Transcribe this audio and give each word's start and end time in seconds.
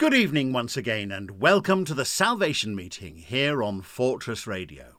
Good 0.00 0.14
evening 0.14 0.54
once 0.54 0.78
again, 0.78 1.12
and 1.12 1.42
welcome 1.42 1.84
to 1.84 1.92
the 1.92 2.06
Salvation 2.06 2.74
Meeting 2.74 3.18
here 3.18 3.62
on 3.62 3.82
Fortress 3.82 4.46
Radio. 4.46 4.96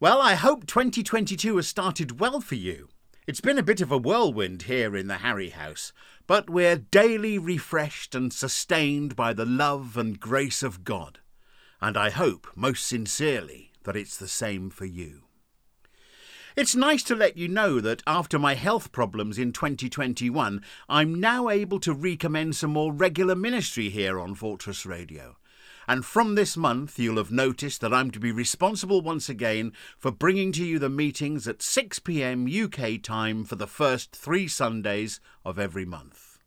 Well, 0.00 0.22
I 0.22 0.36
hope 0.36 0.64
2022 0.66 1.54
has 1.56 1.68
started 1.68 2.18
well 2.18 2.40
for 2.40 2.54
you. 2.54 2.88
It's 3.26 3.42
been 3.42 3.58
a 3.58 3.62
bit 3.62 3.82
of 3.82 3.92
a 3.92 3.98
whirlwind 3.98 4.62
here 4.62 4.96
in 4.96 5.06
the 5.06 5.18
Harry 5.18 5.50
House, 5.50 5.92
but 6.26 6.48
we're 6.48 6.76
daily 6.76 7.36
refreshed 7.36 8.14
and 8.14 8.32
sustained 8.32 9.14
by 9.14 9.34
the 9.34 9.44
love 9.44 9.98
and 9.98 10.18
grace 10.18 10.62
of 10.62 10.82
God, 10.82 11.18
and 11.78 11.94
I 11.94 12.08
hope 12.08 12.46
most 12.56 12.86
sincerely 12.86 13.72
that 13.82 13.96
it's 13.96 14.16
the 14.16 14.28
same 14.28 14.70
for 14.70 14.86
you. 14.86 15.24
It's 16.58 16.74
nice 16.74 17.04
to 17.04 17.14
let 17.14 17.36
you 17.36 17.46
know 17.46 17.78
that 17.78 18.02
after 18.04 18.36
my 18.36 18.54
health 18.54 18.90
problems 18.90 19.38
in 19.38 19.52
2021, 19.52 20.60
I'm 20.88 21.20
now 21.20 21.48
able 21.48 21.78
to 21.78 21.94
recommence 21.94 22.64
a 22.64 22.66
more 22.66 22.92
regular 22.92 23.36
ministry 23.36 23.90
here 23.90 24.18
on 24.18 24.34
Fortress 24.34 24.84
Radio. 24.84 25.36
And 25.86 26.04
from 26.04 26.34
this 26.34 26.56
month, 26.56 26.98
you'll 26.98 27.18
have 27.18 27.30
noticed 27.30 27.80
that 27.82 27.94
I'm 27.94 28.10
to 28.10 28.18
be 28.18 28.32
responsible 28.32 29.00
once 29.00 29.28
again 29.28 29.72
for 29.96 30.10
bringing 30.10 30.50
to 30.50 30.64
you 30.64 30.80
the 30.80 30.88
meetings 30.88 31.46
at 31.46 31.62
6 31.62 32.00
pm 32.00 32.48
UK 32.52 33.00
time 33.00 33.44
for 33.44 33.54
the 33.54 33.68
first 33.68 34.16
three 34.16 34.48
Sundays 34.48 35.20
of 35.44 35.60
every 35.60 35.84
month. 35.84 36.40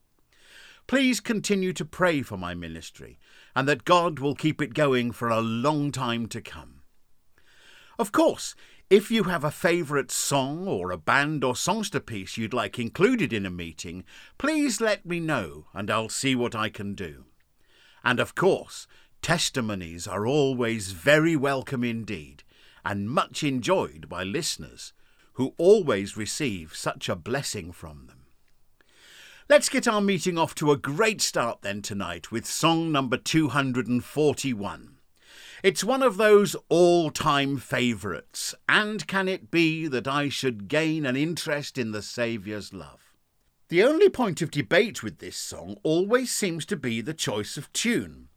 Please 0.88 1.22
continue 1.22 1.72
to 1.72 1.86
pray 1.86 2.22
for 2.22 2.36
my 2.36 2.54
ministry 2.54 3.18
and 3.56 3.66
that 3.66 3.86
God 3.86 4.20
will 4.20 4.36
keep 4.36 4.62
it 4.62 4.74
going 4.74 5.14
for 5.14 5.30
a 5.30 5.40
long 5.40 5.90
time 5.90 6.26
to 6.26 6.42
come. 6.42 6.82
Of 8.02 8.12
course, 8.12 8.56
if 8.92 9.10
you 9.10 9.24
have 9.24 9.46
a 9.46 9.52
favourite 9.52 10.12
song 10.12 10.68
or 10.68 10.92
a 10.92 10.98
band 10.98 11.46
or 11.46 11.56
songster 11.56 12.02
piece 12.02 12.36
you'd 12.36 12.54
like 12.54 12.78
included 12.78 13.32
in 13.32 13.46
a 13.46 13.50
meeting, 13.50 14.04
please 14.38 14.82
let 14.82 15.06
me 15.06 15.18
know 15.18 15.66
and 15.74 15.90
I'll 15.90 16.10
see 16.10 16.36
what 16.36 16.56
I 16.56 16.68
can 16.68 16.94
do. 16.94 17.24
And 18.04 18.20
of 18.20 18.36
course, 18.36 18.88
testimonies 19.22 20.08
are 20.08 20.28
always 20.28 20.92
very 20.92 21.38
welcome 21.38 21.86
indeed 21.86 22.44
and 22.84 23.10
much 23.10 23.46
enjoyed 23.46 24.10
by 24.10 24.26
listeners 24.26 24.92
who 25.36 25.54
always 25.58 26.18
receive 26.18 26.76
such 26.76 27.08
a 27.08 27.16
blessing 27.16 27.72
from 27.72 28.08
them. 28.08 28.26
Let's 29.48 29.70
get 29.70 29.88
our 29.88 30.02
meeting 30.02 30.38
off 30.38 30.54
to 30.56 30.70
a 30.74 30.78
great 30.78 31.22
start 31.22 31.62
then 31.62 31.82
tonight 31.82 32.30
with 32.30 32.46
song 32.46 32.92
number 32.92 33.16
241. 33.16 34.98
It's 35.64 35.84
one 35.84 36.02
of 36.02 36.18
those 36.18 36.56
all 36.70 37.12
time 37.12 37.58
favourites, 37.58 38.56
and 38.68 39.06
can 39.06 39.28
it 39.28 39.52
be 39.52 39.88
that 39.88 40.08
I 40.08 40.28
should 40.28 40.68
gain 40.68 41.06
an 41.06 41.16
interest 41.16 41.78
in 41.78 41.92
the 41.92 42.02
Saviour's 42.02 42.74
love? 42.74 43.14
The 43.70 43.84
only 43.84 44.10
point 44.10 44.42
of 44.42 44.50
debate 44.50 45.04
with 45.04 45.20
this 45.20 45.38
song 45.38 45.78
always 45.84 46.32
seems 46.32 46.66
to 46.66 46.76
be 46.76 47.00
the 47.00 47.14
choice 47.14 47.58
of 47.58 47.72
tune. 47.74 48.30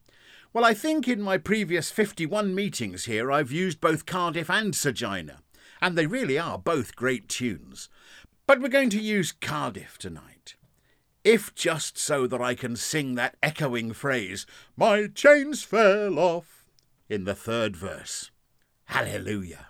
Well, 0.53 0.67
I 0.67 0.75
think 0.75 1.09
in 1.09 1.23
my 1.23 1.39
previous 1.39 1.91
51 1.91 2.55
meetings 2.55 3.07
here 3.07 3.33
I've 3.33 3.51
used 3.51 3.81
both 3.81 4.05
Cardiff 4.05 4.51
and 4.51 4.75
Sagina, 4.75 5.39
and 5.81 5.97
they 5.97 6.07
really 6.07 6.39
are 6.39 6.59
both 6.59 6.95
great 6.95 7.31
tunes. 7.31 7.89
But 8.47 8.61
we're 8.61 8.69
going 8.69 8.91
to 8.91 9.01
use 9.01 9.33
Cardiff 9.33 9.97
tonight. 9.97 10.57
If 11.25 11.55
just 11.55 11.97
so 11.97 12.27
that 12.27 12.43
I 12.43 12.55
can 12.55 12.77
sing 12.77 13.15
that 13.15 13.39
echoing 13.43 13.95
phrase, 13.95 14.45
My 14.77 15.07
chains 15.07 15.63
fell 15.63 16.19
off 16.19 16.54
in 17.15 17.25
the 17.25 17.35
third 17.35 17.77
verse. 17.77 18.33
Hallelujah. 18.87 19.69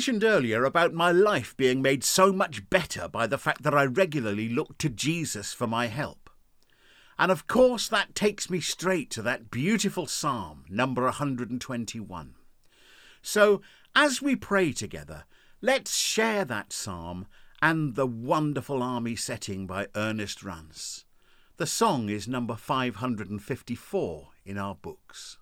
Mentioned 0.00 0.24
earlier 0.24 0.64
about 0.64 0.94
my 0.94 1.12
life 1.12 1.54
being 1.58 1.82
made 1.82 2.02
so 2.02 2.32
much 2.32 2.70
better 2.70 3.06
by 3.06 3.26
the 3.26 3.36
fact 3.36 3.62
that 3.62 3.74
I 3.74 3.84
regularly 3.84 4.48
look 4.48 4.78
to 4.78 4.88
Jesus 4.88 5.52
for 5.52 5.66
my 5.66 5.88
help. 5.88 6.30
And 7.18 7.30
of 7.30 7.46
course, 7.46 7.86
that 7.88 8.14
takes 8.14 8.48
me 8.48 8.60
straight 8.60 9.10
to 9.10 9.20
that 9.20 9.50
beautiful 9.50 10.06
psalm, 10.06 10.64
number 10.70 11.02
121. 11.02 12.34
So, 13.20 13.60
as 13.94 14.22
we 14.22 14.36
pray 14.36 14.72
together, 14.72 15.24
let's 15.60 15.94
share 15.94 16.46
that 16.46 16.72
psalm 16.72 17.26
and 17.60 17.94
the 17.94 18.06
wonderful 18.06 18.82
army 18.82 19.16
setting 19.16 19.66
by 19.66 19.88
Ernest 19.94 20.42
Rance. 20.42 21.04
The 21.58 21.66
song 21.66 22.08
is 22.08 22.26
number 22.26 22.56
554 22.56 24.28
in 24.46 24.56
our 24.56 24.76
books. 24.76 25.36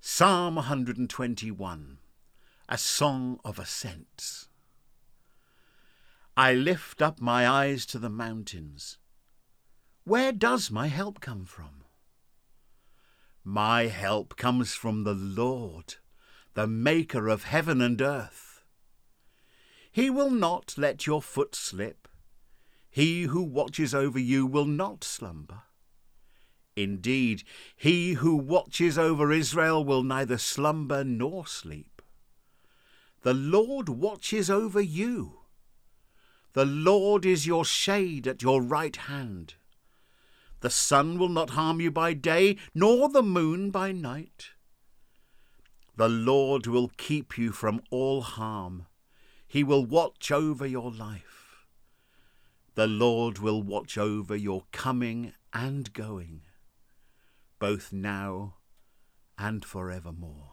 Psalm 0.00 0.54
121 0.54 1.98
A 2.66 2.78
Song 2.78 3.38
of 3.44 3.58
ascent. 3.58 4.46
I 6.34 6.54
lift 6.54 7.02
up 7.02 7.20
my 7.20 7.46
eyes 7.46 7.84
to 7.86 7.98
the 7.98 8.08
mountains. 8.08 8.96
Where 10.04 10.32
does 10.32 10.70
my 10.70 10.86
help 10.86 11.20
come 11.20 11.44
from? 11.44 11.84
My 13.44 13.88
help 13.88 14.36
comes 14.36 14.72
from 14.72 15.04
the 15.04 15.12
Lord, 15.12 15.96
the 16.54 16.66
Maker 16.66 17.28
of 17.28 17.44
heaven 17.44 17.82
and 17.82 18.00
earth. 18.00 18.64
He 19.92 20.08
will 20.08 20.30
not 20.30 20.74
let 20.78 21.06
your 21.06 21.20
foot 21.20 21.54
slip. 21.54 22.08
He 22.90 23.24
who 23.24 23.42
watches 23.42 23.94
over 23.94 24.18
you 24.18 24.46
will 24.46 24.64
not 24.64 25.04
slumber. 25.04 25.64
Indeed, 26.74 27.42
he 27.76 28.14
who 28.14 28.36
watches 28.36 28.96
over 28.96 29.30
Israel 29.30 29.84
will 29.84 30.02
neither 30.02 30.38
slumber 30.38 31.04
nor 31.04 31.46
sleep. 31.46 31.93
The 33.24 33.32
Lord 33.32 33.88
watches 33.88 34.50
over 34.50 34.82
you. 34.82 35.38
The 36.52 36.66
Lord 36.66 37.24
is 37.24 37.46
your 37.46 37.64
shade 37.64 38.28
at 38.28 38.42
your 38.42 38.60
right 38.60 38.94
hand. 38.94 39.54
The 40.60 40.68
sun 40.68 41.18
will 41.18 41.30
not 41.30 41.50
harm 41.50 41.80
you 41.80 41.90
by 41.90 42.12
day, 42.12 42.58
nor 42.74 43.08
the 43.08 43.22
moon 43.22 43.70
by 43.70 43.92
night. 43.92 44.50
The 45.96 46.10
Lord 46.10 46.66
will 46.66 46.90
keep 46.98 47.38
you 47.38 47.50
from 47.50 47.80
all 47.90 48.20
harm. 48.20 48.88
He 49.48 49.64
will 49.64 49.86
watch 49.86 50.30
over 50.30 50.66
your 50.66 50.90
life. 50.90 51.64
The 52.74 52.86
Lord 52.86 53.38
will 53.38 53.62
watch 53.62 53.96
over 53.96 54.36
your 54.36 54.64
coming 54.70 55.32
and 55.54 55.90
going 55.94 56.42
both 57.58 57.90
now 57.90 58.56
and 59.38 59.64
forevermore. 59.64 60.50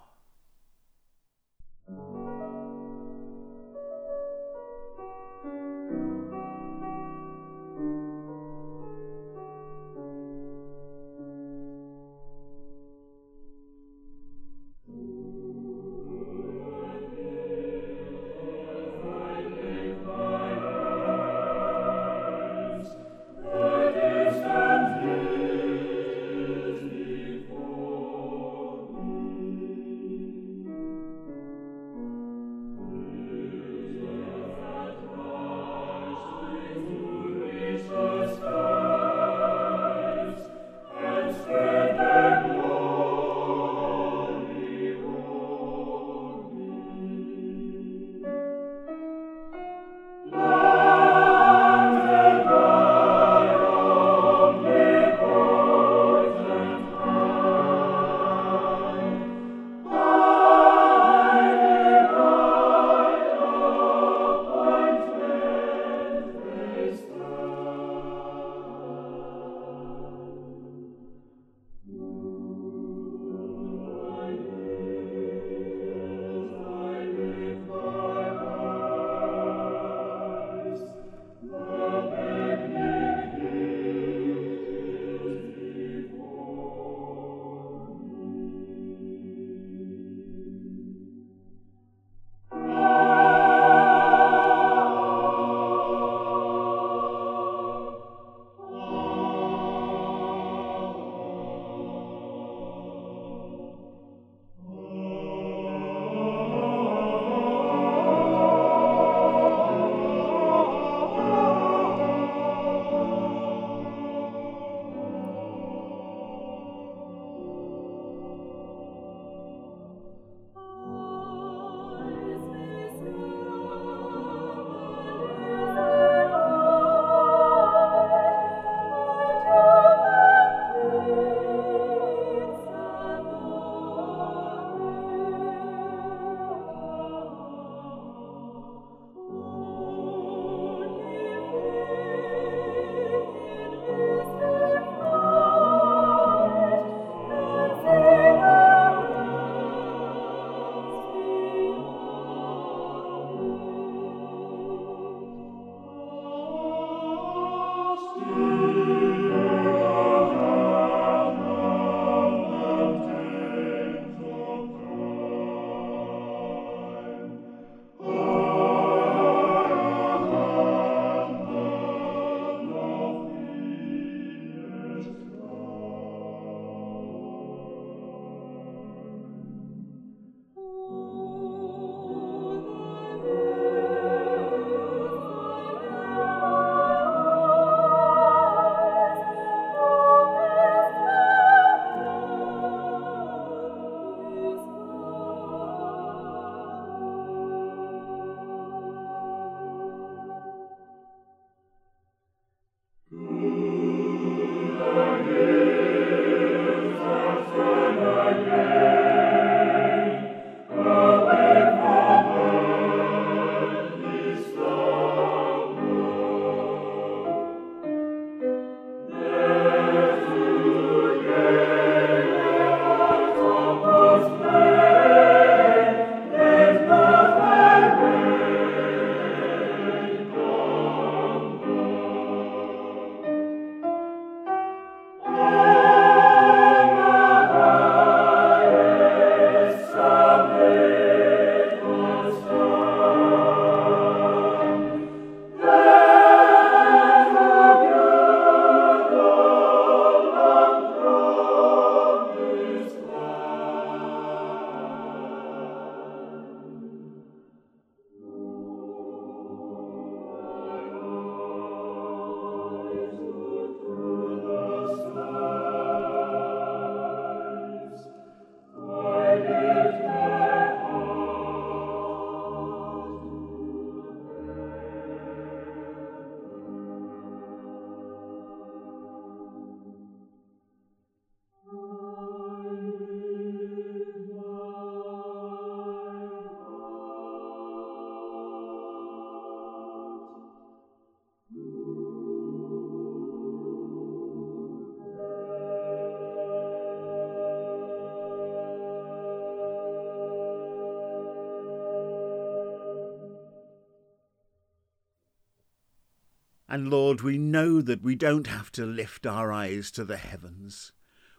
Lord, 306.91 307.21
we 307.21 307.38
know 307.38 307.81
that 307.81 308.03
we 308.03 308.15
don't 308.15 308.48
have 308.48 308.69
to 308.74 308.86
lift 308.86 309.25
our 309.25 309.50
eyes 309.50 309.91
to 309.91 310.03
the 310.03 310.17
heavens. 310.17 310.91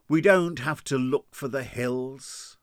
We 0.09 0.23
don't 0.23 0.61
have 0.61 0.83
to 0.85 0.97
look 0.97 1.35
for 1.35 1.47
the 1.47 1.63
hills. 1.63 2.57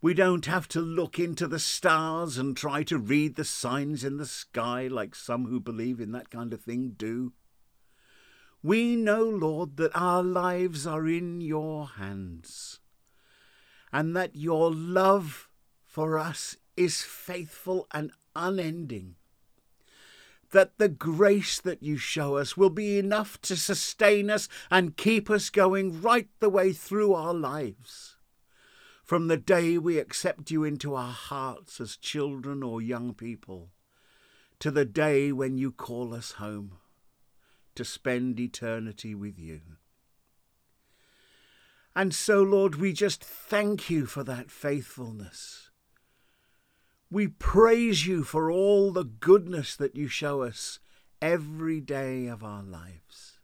We 0.00 0.14
don't 0.14 0.46
have 0.46 0.68
to 0.68 0.80
look 0.80 1.18
into 1.18 1.48
the 1.48 1.58
stars 1.58 2.38
and 2.38 2.56
try 2.56 2.84
to 2.84 2.96
read 2.96 3.34
the 3.34 3.42
signs 3.44 4.04
in 4.04 4.18
the 4.18 4.24
sky 4.24 4.86
like 4.86 5.16
some 5.16 5.46
who 5.46 5.58
believe 5.58 5.98
in 5.98 6.12
that 6.12 6.30
kind 6.30 6.52
of 6.52 6.60
thing 6.60 6.94
do. 6.96 7.32
We 8.62 8.94
know, 8.94 9.24
Lord, 9.24 9.76
that 9.78 9.90
our 9.92 10.22
lives 10.22 10.86
are 10.86 11.08
in 11.08 11.40
your 11.40 11.88
hands 11.88 12.78
and 13.92 14.14
that 14.14 14.36
your 14.36 14.72
love 14.72 15.48
for 15.84 16.20
us 16.20 16.56
is 16.76 17.02
faithful 17.02 17.88
and 17.92 18.12
unending. 18.36 19.16
That 20.56 20.78
the 20.78 20.88
grace 20.88 21.60
that 21.60 21.82
you 21.82 21.98
show 21.98 22.38
us 22.38 22.56
will 22.56 22.70
be 22.70 22.98
enough 22.98 23.38
to 23.42 23.58
sustain 23.58 24.30
us 24.30 24.48
and 24.70 24.96
keep 24.96 25.28
us 25.28 25.50
going 25.50 26.00
right 26.00 26.30
the 26.40 26.48
way 26.48 26.72
through 26.72 27.12
our 27.12 27.34
lives. 27.34 28.16
From 29.04 29.28
the 29.28 29.36
day 29.36 29.76
we 29.76 29.98
accept 29.98 30.50
you 30.50 30.64
into 30.64 30.94
our 30.94 31.12
hearts 31.12 31.78
as 31.78 31.98
children 31.98 32.62
or 32.62 32.80
young 32.80 33.12
people, 33.12 33.68
to 34.60 34.70
the 34.70 34.86
day 34.86 35.30
when 35.30 35.58
you 35.58 35.70
call 35.70 36.14
us 36.14 36.32
home 36.32 36.78
to 37.74 37.84
spend 37.84 38.40
eternity 38.40 39.14
with 39.14 39.38
you. 39.38 39.60
And 41.94 42.14
so, 42.14 42.42
Lord, 42.42 42.76
we 42.76 42.94
just 42.94 43.22
thank 43.22 43.90
you 43.90 44.06
for 44.06 44.24
that 44.24 44.50
faithfulness. 44.50 45.65
We 47.10 47.28
praise 47.28 48.06
you 48.06 48.24
for 48.24 48.50
all 48.50 48.90
the 48.90 49.04
goodness 49.04 49.76
that 49.76 49.94
you 49.94 50.08
show 50.08 50.42
us 50.42 50.80
every 51.22 51.80
day 51.80 52.26
of 52.26 52.42
our 52.42 52.62
lives. 52.62 53.38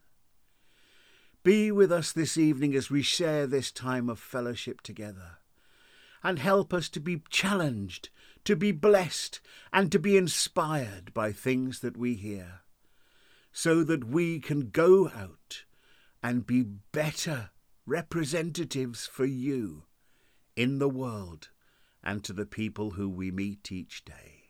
Be 1.45 1.71
with 1.71 1.93
us 1.93 2.13
this 2.13 2.37
evening 2.37 2.75
as 2.75 2.91
we 2.91 3.03
share 3.03 3.47
this 3.47 3.71
time 3.71 4.09
of 4.09 4.19
fellowship 4.19 4.81
together, 4.81 5.39
and 6.23 6.39
help 6.39 6.75
us 6.75 6.89
to 6.91 7.01
be 7.01 7.23
challenged, 7.31 8.11
to 8.45 8.57
be 8.57 8.73
blessed, 8.73 9.41
and 9.73 9.91
to 9.93 9.99
be 9.99 10.17
inspired 10.17 11.15
by 11.15 11.33
things 11.33 11.81
that 11.81 11.97
we 11.97 12.15
hear 12.15 12.63
so 13.53 13.85
that 13.85 14.05
we 14.05 14.41
can 14.41 14.71
go 14.71 15.11
out 15.15 15.65
and 16.23 16.47
be 16.47 16.63
better 16.63 17.51
representatives 17.87 19.07
for 19.07 19.27
you 19.27 19.85
in 20.57 20.79
the 20.79 20.89
world 20.89 21.51
and 22.03 22.25
to 22.25 22.33
the 22.33 22.47
people 22.47 22.93
who 22.93 23.09
we 23.09 23.31
meet 23.31 23.71
each 23.71 24.05
day. 24.05 24.45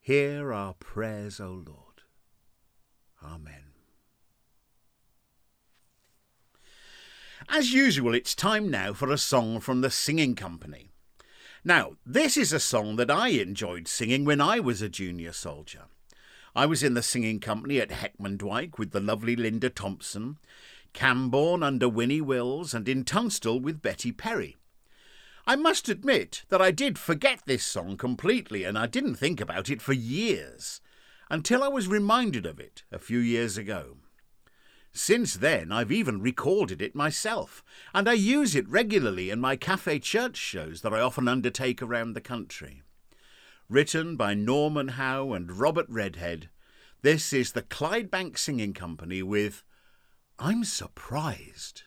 Hear 0.00 0.52
our 0.52 0.74
prayers, 0.74 1.40
O 1.40 1.50
Lord. 1.50 2.02
Amen. 3.22 3.70
As 7.48 7.72
usual, 7.72 8.14
it's 8.14 8.34
time 8.34 8.70
now 8.70 8.92
for 8.92 9.10
a 9.10 9.18
song 9.18 9.60
from 9.60 9.80
the 9.80 9.90
Singing 9.90 10.34
Company. 10.34 10.90
Now, 11.64 11.96
this 12.06 12.36
is 12.36 12.52
a 12.52 12.60
song 12.60 12.96
that 12.96 13.10
I 13.10 13.28
enjoyed 13.28 13.88
singing 13.88 14.24
when 14.24 14.40
I 14.40 14.60
was 14.60 14.80
a 14.80 14.88
junior 14.88 15.32
soldier. 15.32 15.84
I 16.54 16.66
was 16.66 16.82
in 16.82 16.94
the 16.94 17.02
singing 17.02 17.38
company 17.38 17.80
at 17.80 17.90
Heckmondwike 17.90 18.78
with 18.78 18.92
the 18.92 19.00
lovely 19.00 19.36
Linda 19.36 19.68
Thompson, 19.68 20.38
Camborne 20.92 21.62
under 21.62 21.88
Winnie 21.88 22.20
Wills, 22.20 22.72
and 22.72 22.88
in 22.88 23.04
Tunstall 23.04 23.60
with 23.60 23.82
Betty 23.82 24.10
Perry. 24.10 24.56
I 25.46 25.56
must 25.56 25.88
admit 25.88 26.44
that 26.48 26.62
I 26.62 26.70
did 26.70 26.98
forget 26.98 27.42
this 27.46 27.64
song 27.64 27.96
completely, 27.96 28.64
and 28.64 28.78
I 28.78 28.86
didn't 28.86 29.16
think 29.16 29.40
about 29.40 29.70
it 29.70 29.82
for 29.82 29.92
years, 29.92 30.80
until 31.28 31.62
I 31.62 31.68
was 31.68 31.88
reminded 31.88 32.46
of 32.46 32.60
it 32.60 32.84
a 32.92 32.98
few 32.98 33.18
years 33.18 33.56
ago. 33.56 33.96
Since 34.92 35.34
then, 35.34 35.70
I've 35.70 35.92
even 35.92 36.20
recorded 36.20 36.82
it 36.82 36.94
myself, 36.94 37.62
and 37.94 38.08
I 38.08 38.14
use 38.14 38.54
it 38.54 38.68
regularly 38.68 39.30
in 39.30 39.40
my 39.40 39.56
cafe 39.56 39.98
church 39.98 40.36
shows 40.36 40.82
that 40.82 40.92
I 40.92 41.00
often 41.00 41.28
undertake 41.28 41.80
around 41.80 42.12
the 42.14 42.20
country 42.20 42.82
written 43.70 44.16
by 44.16 44.34
Norman 44.34 44.88
Howe 44.88 45.32
and 45.32 45.52
Robert 45.52 45.86
Redhead. 45.88 46.50
This 47.02 47.32
is 47.32 47.52
the 47.52 47.62
Clydebank 47.62 48.36
Singing 48.36 48.74
Company 48.74 49.22
with 49.22 49.62
I'm 50.40 50.64
Surprised. 50.64 51.84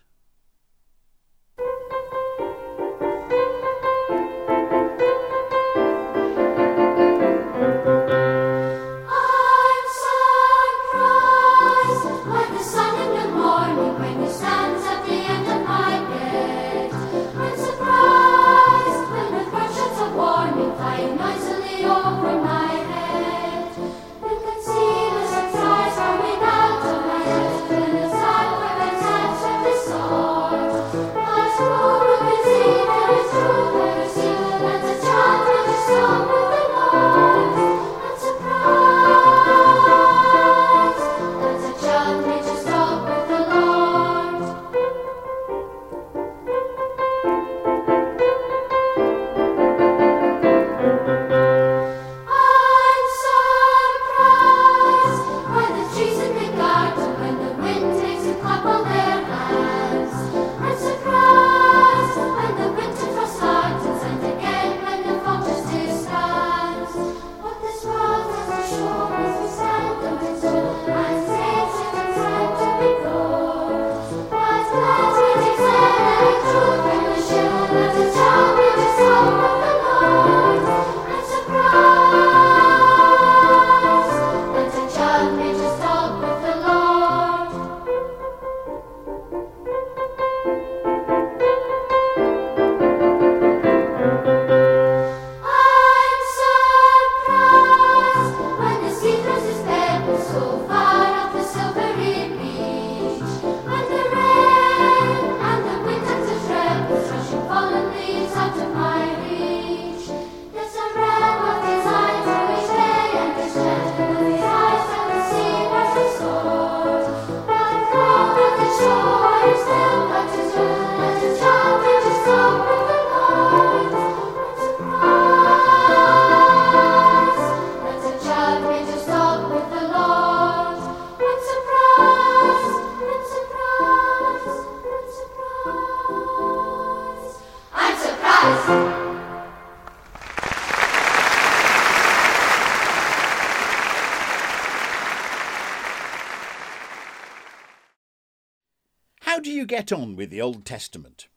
Get 149.65 149.91
on 149.91 150.15
with 150.15 150.29
the 150.29 150.41
Old 150.41 150.65
Testament? 150.65 151.27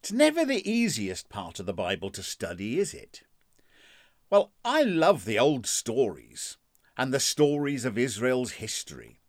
It's 0.00 0.12
never 0.12 0.44
the 0.44 0.68
easiest 0.70 1.28
part 1.28 1.58
of 1.60 1.66
the 1.66 1.72
Bible 1.72 2.10
to 2.10 2.22
study, 2.22 2.78
is 2.78 2.92
it? 2.92 3.22
Well, 4.30 4.52
I 4.64 4.82
love 4.82 5.24
the 5.24 5.38
old 5.38 5.66
stories. 5.66 6.56
and 6.96 7.12
the 7.12 7.20
stories 7.20 7.84
of 7.84 7.98
Israel's 7.98 8.52
history. 8.52 9.20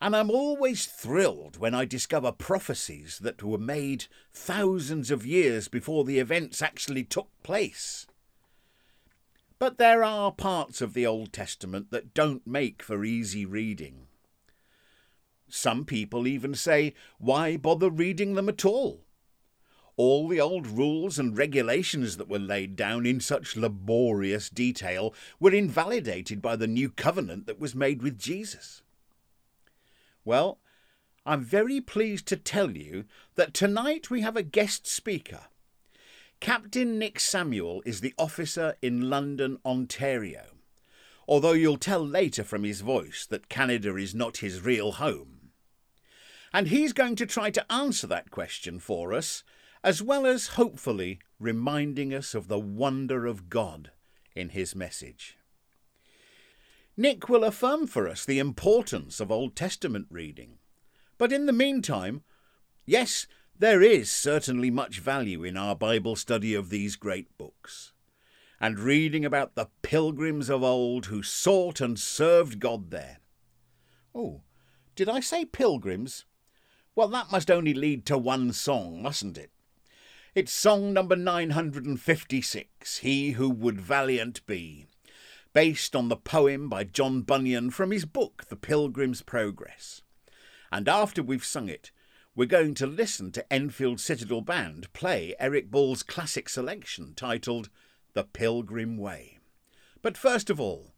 And 0.00 0.14
I'm 0.14 0.30
always 0.30 0.86
thrilled 0.86 1.58
when 1.58 1.74
I 1.74 1.84
discover 1.84 2.32
prophecies 2.32 3.18
that 3.22 3.42
were 3.42 3.58
made 3.58 4.06
thousands 4.32 5.10
of 5.10 5.24
years 5.24 5.68
before 5.68 6.04
the 6.04 6.18
events 6.18 6.60
actually 6.60 7.04
took 7.04 7.28
place. 7.42 8.06
But 9.58 9.78
there 9.78 10.04
are 10.04 10.32
parts 10.32 10.82
of 10.82 10.92
the 10.92 11.06
Old 11.06 11.32
Testament 11.32 11.90
that 11.90 12.12
don't 12.12 12.46
make 12.46 12.82
for 12.82 13.04
easy 13.04 13.46
reading. 13.46 14.05
Some 15.48 15.84
people 15.84 16.26
even 16.26 16.54
say, 16.54 16.94
why 17.18 17.56
bother 17.56 17.90
reading 17.90 18.34
them 18.34 18.48
at 18.48 18.64
all? 18.64 19.04
All 19.96 20.28
the 20.28 20.40
old 20.40 20.66
rules 20.66 21.18
and 21.18 21.38
regulations 21.38 22.18
that 22.18 22.28
were 22.28 22.38
laid 22.38 22.76
down 22.76 23.06
in 23.06 23.20
such 23.20 23.56
laborious 23.56 24.50
detail 24.50 25.14
were 25.40 25.54
invalidated 25.54 26.42
by 26.42 26.56
the 26.56 26.66
new 26.66 26.90
covenant 26.90 27.46
that 27.46 27.58
was 27.58 27.74
made 27.74 28.02
with 28.02 28.18
Jesus. 28.18 28.82
Well, 30.24 30.58
I'm 31.24 31.42
very 31.42 31.80
pleased 31.80 32.26
to 32.26 32.36
tell 32.36 32.72
you 32.72 33.04
that 33.36 33.54
tonight 33.54 34.10
we 34.10 34.20
have 34.20 34.36
a 34.36 34.42
guest 34.42 34.86
speaker. 34.86 35.46
Captain 36.40 36.98
Nick 36.98 37.18
Samuel 37.18 37.82
is 37.86 38.00
the 38.00 38.14
officer 38.18 38.76
in 38.82 39.08
London, 39.08 39.58
Ontario. 39.64 40.44
Although 41.26 41.52
you'll 41.52 41.78
tell 41.78 42.06
later 42.06 42.44
from 42.44 42.64
his 42.64 42.82
voice 42.82 43.26
that 43.30 43.48
Canada 43.48 43.96
is 43.96 44.14
not 44.14 44.36
his 44.38 44.60
real 44.60 44.92
home. 44.92 45.35
And 46.56 46.68
he's 46.68 46.94
going 46.94 47.16
to 47.16 47.26
try 47.26 47.50
to 47.50 47.70
answer 47.70 48.06
that 48.06 48.30
question 48.30 48.78
for 48.78 49.12
us 49.12 49.44
as 49.84 50.02
well 50.02 50.24
as 50.24 50.46
hopefully 50.56 51.18
reminding 51.38 52.14
us 52.14 52.34
of 52.34 52.48
the 52.48 52.58
wonder 52.58 53.26
of 53.26 53.50
God 53.50 53.90
in 54.34 54.48
his 54.48 54.74
message. 54.74 55.36
Nick 56.96 57.28
will 57.28 57.44
affirm 57.44 57.86
for 57.86 58.08
us 58.08 58.24
the 58.24 58.38
importance 58.38 59.20
of 59.20 59.30
Old 59.30 59.54
Testament 59.54 60.06
reading. 60.08 60.56
But 61.18 61.30
in 61.30 61.44
the 61.44 61.52
meantime, 61.52 62.22
yes, 62.86 63.26
there 63.58 63.82
is 63.82 64.10
certainly 64.10 64.70
much 64.70 65.00
value 65.00 65.44
in 65.44 65.58
our 65.58 65.76
Bible 65.76 66.16
study 66.16 66.54
of 66.54 66.70
these 66.70 66.96
great 66.96 67.36
books, 67.36 67.92
and 68.58 68.80
reading 68.80 69.26
about 69.26 69.56
the 69.56 69.68
pilgrims 69.82 70.48
of 70.48 70.62
old 70.62 71.06
who 71.06 71.22
sought 71.22 71.82
and 71.82 71.98
served 71.98 72.60
God 72.60 72.90
there. 72.90 73.18
Oh, 74.14 74.40
did 74.94 75.10
I 75.10 75.20
say 75.20 75.44
pilgrims? 75.44 76.24
Well, 76.96 77.08
that 77.08 77.30
must 77.30 77.50
only 77.50 77.74
lead 77.74 78.06
to 78.06 78.16
one 78.16 78.54
song, 78.54 79.02
mustn't 79.02 79.36
it? 79.36 79.50
It's 80.34 80.50
song 80.50 80.94
number 80.94 81.14
956, 81.14 82.98
He 82.98 83.32
Who 83.32 83.50
Would 83.50 83.78
Valiant 83.78 84.44
Be, 84.46 84.86
based 85.52 85.94
on 85.94 86.08
the 86.08 86.16
poem 86.16 86.70
by 86.70 86.84
John 86.84 87.20
Bunyan 87.20 87.70
from 87.70 87.90
his 87.90 88.06
book, 88.06 88.46
The 88.48 88.56
Pilgrim's 88.56 89.20
Progress. 89.20 90.00
And 90.72 90.88
after 90.88 91.22
we've 91.22 91.44
sung 91.44 91.68
it, 91.68 91.90
we're 92.34 92.46
going 92.46 92.72
to 92.76 92.86
listen 92.86 93.30
to 93.32 93.52
Enfield 93.52 94.00
Citadel 94.00 94.40
Band 94.40 94.90
play 94.94 95.34
Eric 95.38 95.70
Ball's 95.70 96.02
classic 96.02 96.48
selection 96.48 97.12
titled 97.14 97.68
The 98.14 98.24
Pilgrim 98.24 98.96
Way. 98.96 99.38
But 100.00 100.16
first 100.16 100.48
of 100.48 100.58
all, 100.58 100.94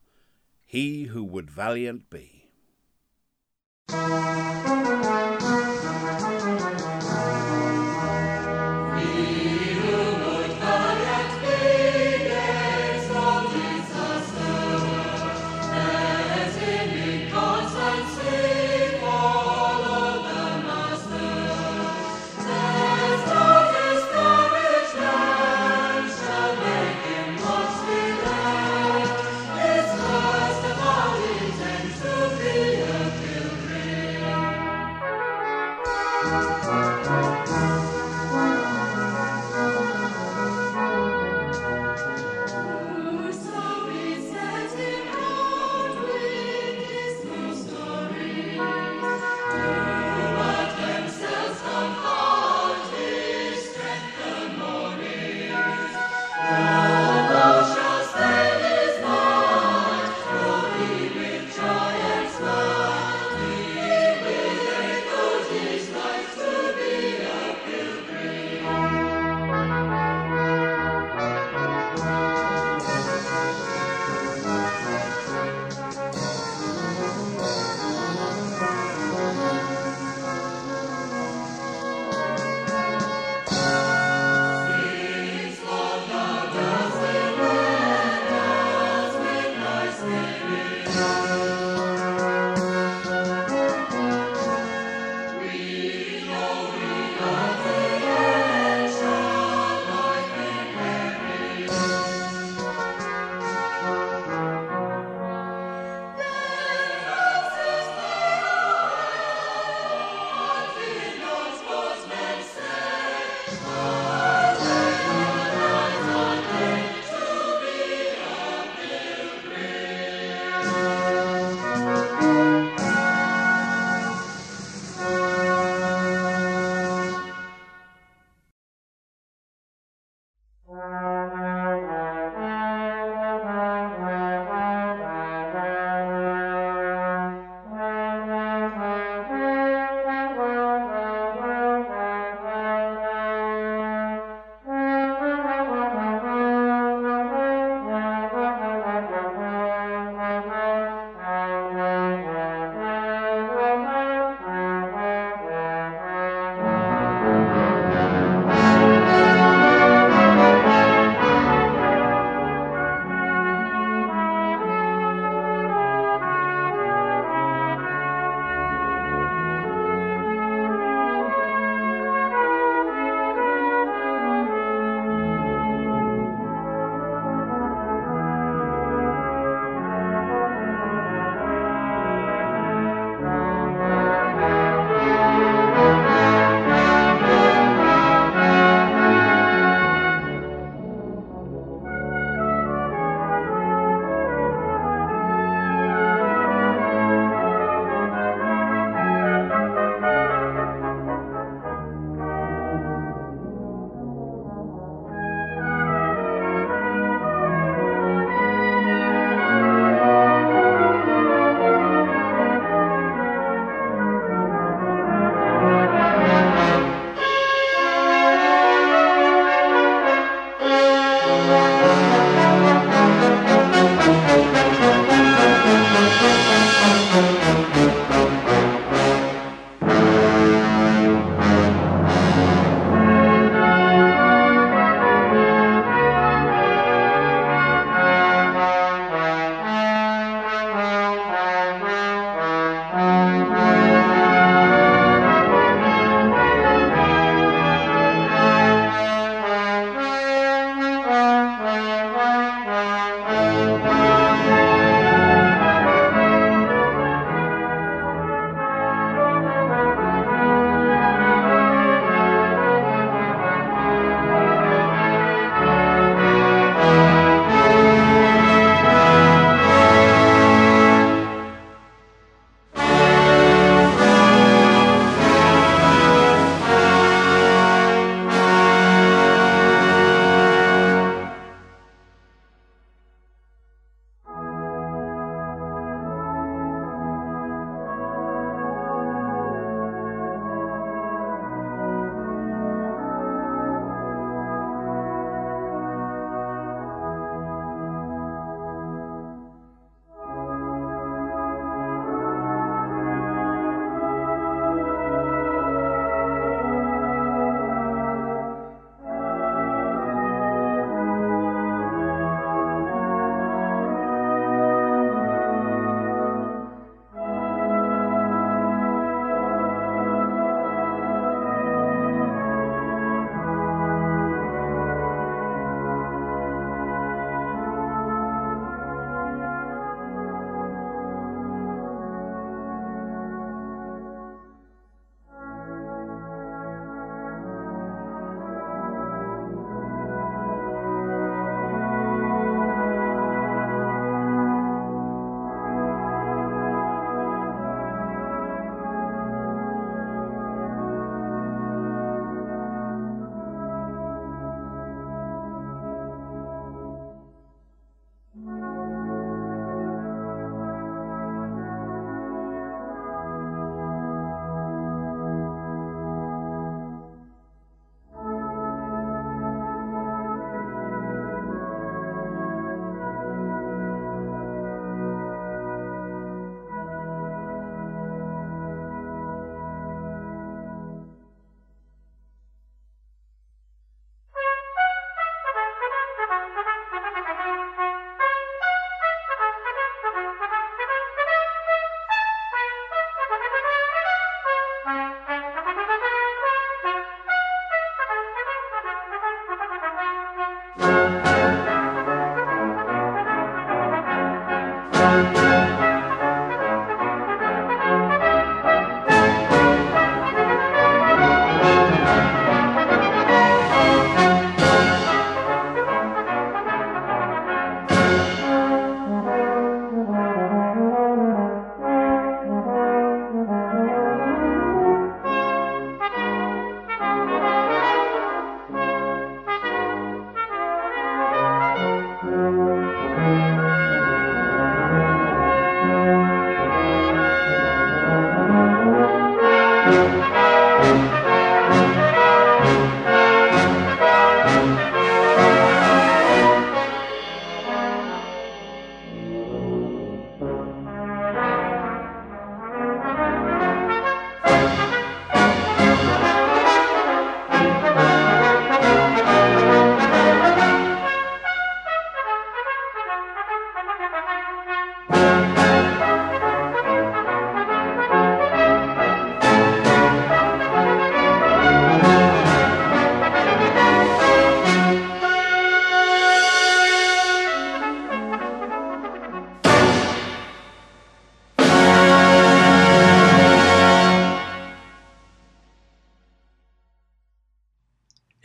He 0.64 1.04
Who 1.06 1.24
Would 1.24 1.50
Valiant 1.50 2.08
Be. 2.08 2.50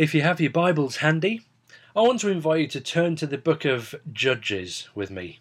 If 0.03 0.13
you 0.13 0.21
have 0.21 0.41
your 0.41 0.51
Bibles 0.51 0.97
handy, 0.97 1.43
I 1.95 2.01
want 2.01 2.19
to 2.19 2.27
invite 2.27 2.59
you 2.59 2.67
to 2.67 2.81
turn 2.81 3.15
to 3.15 3.25
the 3.25 3.37
book 3.37 3.63
of 3.63 3.95
Judges 4.11 4.89
with 4.93 5.09
me. 5.09 5.39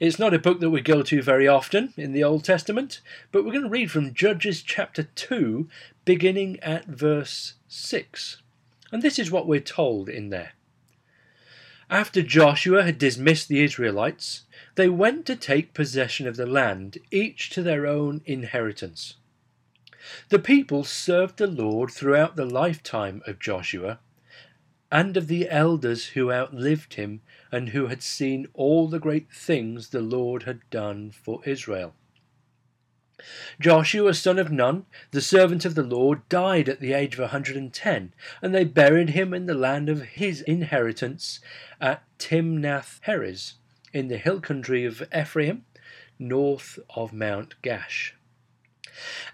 It's 0.00 0.18
not 0.18 0.32
a 0.32 0.38
book 0.38 0.60
that 0.60 0.70
we 0.70 0.80
go 0.80 1.02
to 1.02 1.20
very 1.20 1.46
often 1.46 1.92
in 1.94 2.12
the 2.12 2.24
Old 2.24 2.44
Testament, 2.44 3.02
but 3.30 3.44
we're 3.44 3.52
going 3.52 3.64
to 3.64 3.68
read 3.68 3.90
from 3.90 4.14
Judges 4.14 4.62
chapter 4.62 5.02
2, 5.02 5.68
beginning 6.06 6.58
at 6.60 6.86
verse 6.86 7.56
6. 7.68 8.40
And 8.90 9.02
this 9.02 9.18
is 9.18 9.30
what 9.30 9.46
we're 9.46 9.60
told 9.60 10.08
in 10.08 10.30
there. 10.30 10.52
After 11.90 12.22
Joshua 12.22 12.84
had 12.84 12.96
dismissed 12.96 13.48
the 13.48 13.62
Israelites, 13.62 14.44
they 14.76 14.88
went 14.88 15.26
to 15.26 15.36
take 15.36 15.74
possession 15.74 16.26
of 16.26 16.36
the 16.36 16.46
land, 16.46 16.96
each 17.10 17.50
to 17.50 17.62
their 17.62 17.86
own 17.86 18.22
inheritance. 18.24 19.16
The 20.28 20.38
people 20.38 20.84
served 20.84 21.38
the 21.38 21.46
Lord 21.46 21.90
throughout 21.90 22.36
the 22.36 22.44
lifetime 22.44 23.22
of 23.26 23.38
Joshua 23.38 23.98
and 24.90 25.16
of 25.16 25.26
the 25.26 25.48
elders 25.50 26.08
who 26.08 26.32
outlived 26.32 26.94
him 26.94 27.20
and 27.52 27.70
who 27.70 27.86
had 27.86 28.02
seen 28.02 28.48
all 28.54 28.88
the 28.88 28.98
great 28.98 29.30
things 29.30 29.88
the 29.88 30.00
Lord 30.00 30.44
had 30.44 30.60
done 30.70 31.10
for 31.10 31.40
Israel. 31.44 31.94
Joshua, 33.58 34.14
son 34.14 34.38
of 34.38 34.52
Nun, 34.52 34.86
the 35.10 35.20
servant 35.20 35.64
of 35.64 35.74
the 35.74 35.82
Lord, 35.82 36.28
died 36.28 36.68
at 36.68 36.78
the 36.78 36.92
age 36.92 37.14
of 37.14 37.20
a 37.20 37.22
110, 37.22 38.12
and 38.40 38.54
they 38.54 38.64
buried 38.64 39.10
him 39.10 39.34
in 39.34 39.46
the 39.46 39.54
land 39.54 39.88
of 39.88 40.02
his 40.02 40.40
inheritance 40.42 41.40
at 41.80 42.04
Timnath 42.18 43.00
Heres, 43.02 43.54
in 43.92 44.06
the 44.06 44.18
hill 44.18 44.40
country 44.40 44.84
of 44.84 45.02
Ephraim, 45.12 45.64
north 46.18 46.78
of 46.94 47.12
Mount 47.12 47.60
Gaash. 47.62 48.12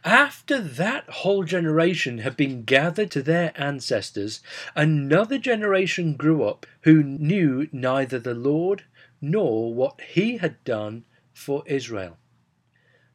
After 0.04 0.60
that 0.60 1.08
whole 1.08 1.44
generation 1.44 2.18
had 2.18 2.36
been 2.36 2.64
gathered 2.64 3.10
to 3.12 3.22
their 3.22 3.52
ancestors, 3.60 4.40
another 4.74 5.38
generation 5.38 6.14
grew 6.14 6.44
up 6.44 6.66
who 6.82 7.02
knew 7.02 7.68
neither 7.72 8.18
the 8.18 8.34
Lord 8.34 8.84
nor 9.20 9.72
what 9.72 10.00
he 10.00 10.36
had 10.36 10.62
done 10.64 11.04
for 11.32 11.62
Israel. 11.66 12.18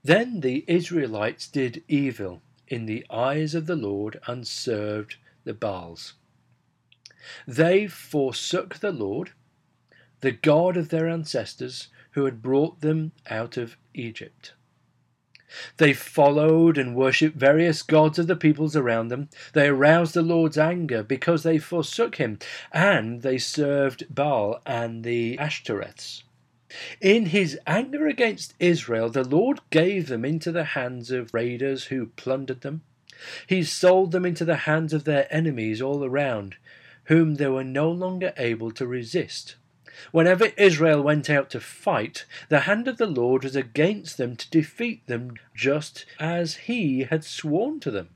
Then 0.03 0.39
the 0.39 0.63
Israelites 0.67 1.47
did 1.47 1.83
evil 1.88 2.41
in 2.67 2.85
the 2.85 3.05
eyes 3.09 3.53
of 3.53 3.65
the 3.65 3.75
Lord 3.75 4.19
and 4.27 4.47
served 4.47 5.17
the 5.43 5.53
Baals. 5.53 6.13
They 7.47 7.88
forsook 7.88 8.77
the 8.77 8.91
Lord, 8.91 9.31
the 10.21 10.31
God 10.31 10.77
of 10.77 10.89
their 10.89 11.07
ancestors, 11.07 11.89
who 12.12 12.25
had 12.25 12.41
brought 12.41 12.81
them 12.81 13.12
out 13.29 13.57
of 13.57 13.77
Egypt. 13.93 14.53
They 15.77 15.93
followed 15.93 16.77
and 16.77 16.95
worshipped 16.95 17.35
various 17.38 17.81
gods 17.81 18.19
of 18.19 18.27
the 18.27 18.35
peoples 18.35 18.75
around 18.75 19.07
them. 19.07 19.29
They 19.53 19.67
aroused 19.67 20.13
the 20.13 20.21
Lord's 20.21 20.57
anger 20.57 21.03
because 21.03 21.43
they 21.43 21.57
forsook 21.57 22.15
him, 22.15 22.39
and 22.71 23.21
they 23.21 23.38
served 23.38 24.13
Baal 24.13 24.62
and 24.65 25.03
the 25.03 25.38
Ashtoreths. 25.38 26.23
In 27.01 27.27
his 27.27 27.57
anger 27.65 28.07
against 28.07 28.53
Israel, 28.59 29.09
the 29.09 29.23
Lord 29.23 29.59
gave 29.71 30.07
them 30.07 30.23
into 30.23 30.51
the 30.51 30.65
hands 30.65 31.09
of 31.09 31.33
raiders 31.33 31.85
who 31.85 32.07
plundered 32.15 32.62
them. 32.62 32.83
He 33.47 33.63
sold 33.63 34.12
them 34.12 34.25
into 34.25 34.45
the 34.45 34.55
hands 34.55 34.93
of 34.93 35.03
their 35.03 35.27
enemies 35.33 35.81
all 35.81 36.05
around, 36.05 36.57
whom 37.05 37.35
they 37.35 37.47
were 37.47 37.63
no 37.63 37.91
longer 37.91 38.33
able 38.38 38.71
to 38.71 38.85
resist. 38.85 39.55
Whenever 40.12 40.51
Israel 40.57 41.01
went 41.01 41.29
out 41.29 41.49
to 41.49 41.59
fight, 41.59 42.25
the 42.47 42.62
hand 42.62 42.88
of 42.88 42.97
the 42.97 43.07
Lord 43.07 43.43
was 43.43 43.55
against 43.55 44.17
them 44.17 44.35
to 44.35 44.49
defeat 44.49 45.05
them, 45.07 45.35
just 45.55 46.05
as 46.19 46.55
he 46.55 47.03
had 47.03 47.23
sworn 47.23 47.79
to 47.81 47.91
them. 47.91 48.09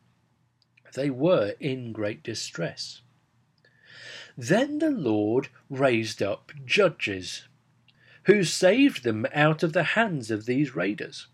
They 0.93 1.09
were 1.09 1.55
in 1.59 1.91
great 1.91 2.23
distress. 2.23 3.01
Then 4.37 4.79
the 4.79 4.91
Lord 4.91 5.49
raised 5.69 6.21
up 6.21 6.51
judges, 6.65 7.47
who 8.23 8.43
saved 8.43 9.03
them 9.03 9.27
out 9.33 9.63
of 9.63 9.73
the 9.73 9.83
hands 9.83 10.31
of 10.31 10.45
these 10.45 10.75
raiders. 10.75 11.27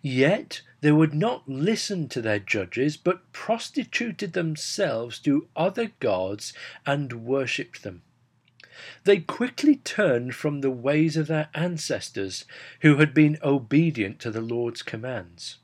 Yet 0.00 0.62
they 0.80 0.92
would 0.92 1.14
not 1.14 1.48
listen 1.48 2.08
to 2.08 2.22
their 2.22 2.38
judges, 2.38 2.96
but 2.96 3.32
prostituted 3.32 4.32
themselves 4.32 5.18
to 5.20 5.48
other 5.54 5.92
gods 6.00 6.52
and 6.86 7.24
worshipped 7.24 7.82
them. 7.82 8.02
They 9.04 9.20
quickly 9.20 9.76
turned 9.76 10.34
from 10.34 10.60
the 10.60 10.70
ways 10.70 11.16
of 11.16 11.26
their 11.26 11.48
ancestors, 11.54 12.44
who 12.80 12.96
had 12.96 13.14
been 13.14 13.38
obedient 13.42 14.20
to 14.20 14.30
the 14.30 14.40
Lord's 14.40 14.82
commands. 14.82 15.58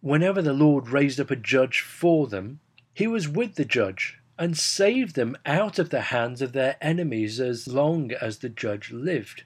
Whenever 0.00 0.40
the 0.40 0.52
Lord 0.52 0.88
raised 0.88 1.20
up 1.20 1.30
a 1.30 1.36
judge 1.36 1.80
for 1.80 2.26
them, 2.26 2.60
he 2.94 3.06
was 3.06 3.28
with 3.28 3.56
the 3.56 3.64
judge 3.64 4.18
and 4.38 4.56
saved 4.56 5.16
them 5.16 5.36
out 5.46 5.78
of 5.78 5.90
the 5.90 6.02
hands 6.02 6.42
of 6.42 6.52
their 6.52 6.76
enemies 6.80 7.40
as 7.40 7.66
long 7.66 8.12
as 8.12 8.38
the 8.38 8.48
judge 8.48 8.90
lived. 8.92 9.44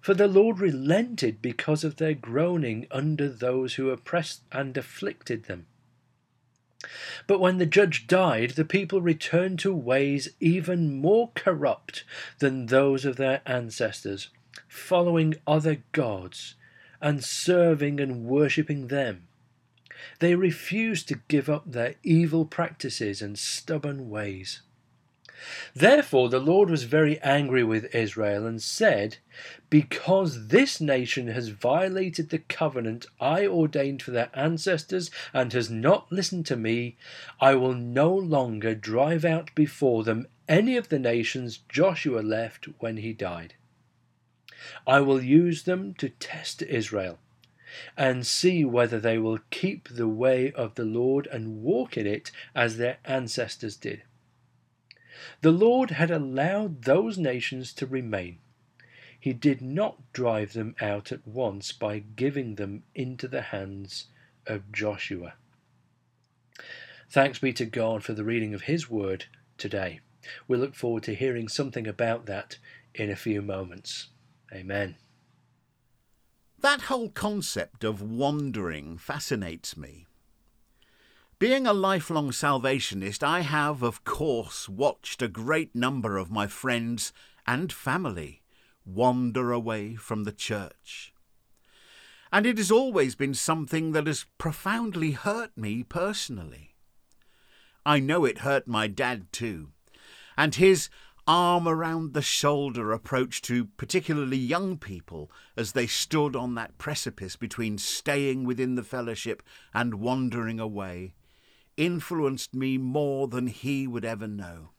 For 0.00 0.14
the 0.14 0.28
Lord 0.28 0.60
relented 0.60 1.42
because 1.42 1.84
of 1.84 1.96
their 1.96 2.14
groaning 2.14 2.86
under 2.90 3.28
those 3.28 3.74
who 3.74 3.90
oppressed 3.90 4.42
and 4.52 4.76
afflicted 4.76 5.44
them. 5.44 5.66
But 7.26 7.40
when 7.40 7.58
the 7.58 7.66
judge 7.66 8.06
died, 8.06 8.50
the 8.50 8.64
people 8.64 9.00
returned 9.00 9.58
to 9.60 9.74
ways 9.74 10.28
even 10.40 11.00
more 11.00 11.30
corrupt 11.34 12.04
than 12.38 12.66
those 12.66 13.04
of 13.04 13.16
their 13.16 13.40
ancestors, 13.46 14.28
following 14.68 15.36
other 15.46 15.82
gods 15.92 16.54
and 17.00 17.24
serving 17.24 18.00
and 18.00 18.24
worshipping 18.24 18.88
them. 18.88 19.26
They 20.18 20.34
refused 20.34 21.08
to 21.08 21.20
give 21.28 21.48
up 21.48 21.72
their 21.72 21.94
evil 22.02 22.44
practices 22.44 23.22
and 23.22 23.38
stubborn 23.38 24.10
ways. 24.10 24.60
Therefore 25.74 26.28
the 26.28 26.40
Lord 26.40 26.70
was 26.70 26.84
very 26.84 27.20
angry 27.20 27.62
with 27.62 27.94
Israel 27.94 28.46
and 28.46 28.62
said, 28.62 29.18
Because 29.68 30.48
this 30.48 30.80
nation 30.80 31.28
has 31.28 31.48
violated 31.48 32.30
the 32.30 32.38
covenant 32.38 33.06
I 33.20 33.46
ordained 33.46 34.02
for 34.02 34.12
their 34.12 34.30
ancestors 34.32 35.10
and 35.34 35.52
has 35.52 35.68
not 35.68 36.10
listened 36.10 36.46
to 36.46 36.56
me, 36.56 36.96
I 37.40 37.54
will 37.54 37.74
no 37.74 38.14
longer 38.14 38.74
drive 38.74 39.24
out 39.24 39.54
before 39.54 40.04
them 40.04 40.26
any 40.48 40.76
of 40.76 40.88
the 40.88 40.98
nations 40.98 41.58
Joshua 41.68 42.20
left 42.20 42.66
when 42.78 42.96
he 42.98 43.12
died. 43.12 43.54
I 44.86 45.00
will 45.00 45.22
use 45.22 45.64
them 45.64 45.94
to 45.94 46.08
test 46.08 46.62
Israel 46.62 47.18
and 47.96 48.26
see 48.26 48.64
whether 48.64 48.98
they 48.98 49.18
will 49.18 49.40
keep 49.50 49.88
the 49.88 50.08
way 50.08 50.52
of 50.52 50.76
the 50.76 50.84
Lord 50.84 51.26
and 51.26 51.62
walk 51.62 51.96
in 51.96 52.06
it 52.06 52.30
as 52.54 52.76
their 52.76 52.98
ancestors 53.04 53.76
did. 53.76 54.02
The 55.40 55.52
Lord 55.52 55.90
had 55.92 56.10
allowed 56.10 56.82
those 56.82 57.18
nations 57.18 57.72
to 57.74 57.86
remain. 57.86 58.38
He 59.18 59.32
did 59.32 59.60
not 59.60 60.12
drive 60.12 60.52
them 60.52 60.76
out 60.80 61.10
at 61.10 61.26
once 61.26 61.72
by 61.72 61.98
giving 61.98 62.54
them 62.54 62.84
into 62.94 63.26
the 63.28 63.42
hands 63.42 64.06
of 64.46 64.72
Joshua. 64.72 65.34
Thanks 67.10 67.38
be 67.38 67.52
to 67.54 67.66
God 67.66 68.04
for 68.04 68.12
the 68.12 68.24
reading 68.24 68.54
of 68.54 68.62
His 68.62 68.90
Word 68.90 69.26
today. 69.58 70.00
We 70.48 70.56
look 70.56 70.74
forward 70.74 71.04
to 71.04 71.14
hearing 71.14 71.48
something 71.48 71.86
about 71.86 72.26
that 72.26 72.58
in 72.94 73.10
a 73.10 73.16
few 73.16 73.42
moments. 73.42 74.08
Amen. 74.52 74.96
That 76.58 76.82
whole 76.82 77.10
concept 77.10 77.84
of 77.84 78.02
wandering 78.02 78.98
fascinates 78.98 79.76
me. 79.76 80.05
Being 81.38 81.66
a 81.66 81.74
lifelong 81.74 82.32
salvationist, 82.32 83.22
I 83.22 83.40
have, 83.40 83.82
of 83.82 84.04
course, 84.04 84.70
watched 84.70 85.20
a 85.20 85.28
great 85.28 85.74
number 85.74 86.16
of 86.16 86.30
my 86.30 86.46
friends 86.46 87.12
and 87.46 87.70
family 87.70 88.40
wander 88.86 89.52
away 89.52 89.96
from 89.96 90.24
the 90.24 90.32
church. 90.32 91.12
And 92.32 92.46
it 92.46 92.56
has 92.56 92.70
always 92.70 93.14
been 93.14 93.34
something 93.34 93.92
that 93.92 94.06
has 94.06 94.24
profoundly 94.38 95.10
hurt 95.10 95.54
me 95.58 95.82
personally. 95.82 96.74
I 97.84 98.00
know 98.00 98.24
it 98.24 98.38
hurt 98.38 98.66
my 98.66 98.86
dad 98.86 99.30
too, 99.30 99.72
and 100.38 100.54
his 100.54 100.88
arm 101.28 101.68
around 101.68 102.14
the 102.14 102.22
shoulder 102.22 102.92
approach 102.92 103.42
to 103.42 103.66
particularly 103.76 104.38
young 104.38 104.78
people 104.78 105.30
as 105.54 105.72
they 105.72 105.86
stood 105.86 106.34
on 106.34 106.54
that 106.54 106.78
precipice 106.78 107.36
between 107.36 107.76
staying 107.76 108.44
within 108.44 108.74
the 108.74 108.82
fellowship 108.82 109.42
and 109.74 109.96
wandering 109.96 110.58
away 110.58 111.12
influenced 111.76 112.54
me 112.54 112.78
more 112.78 113.28
than 113.28 113.46
he 113.46 113.86
would 113.86 114.04
ever 114.04 114.26
know. 114.26 114.70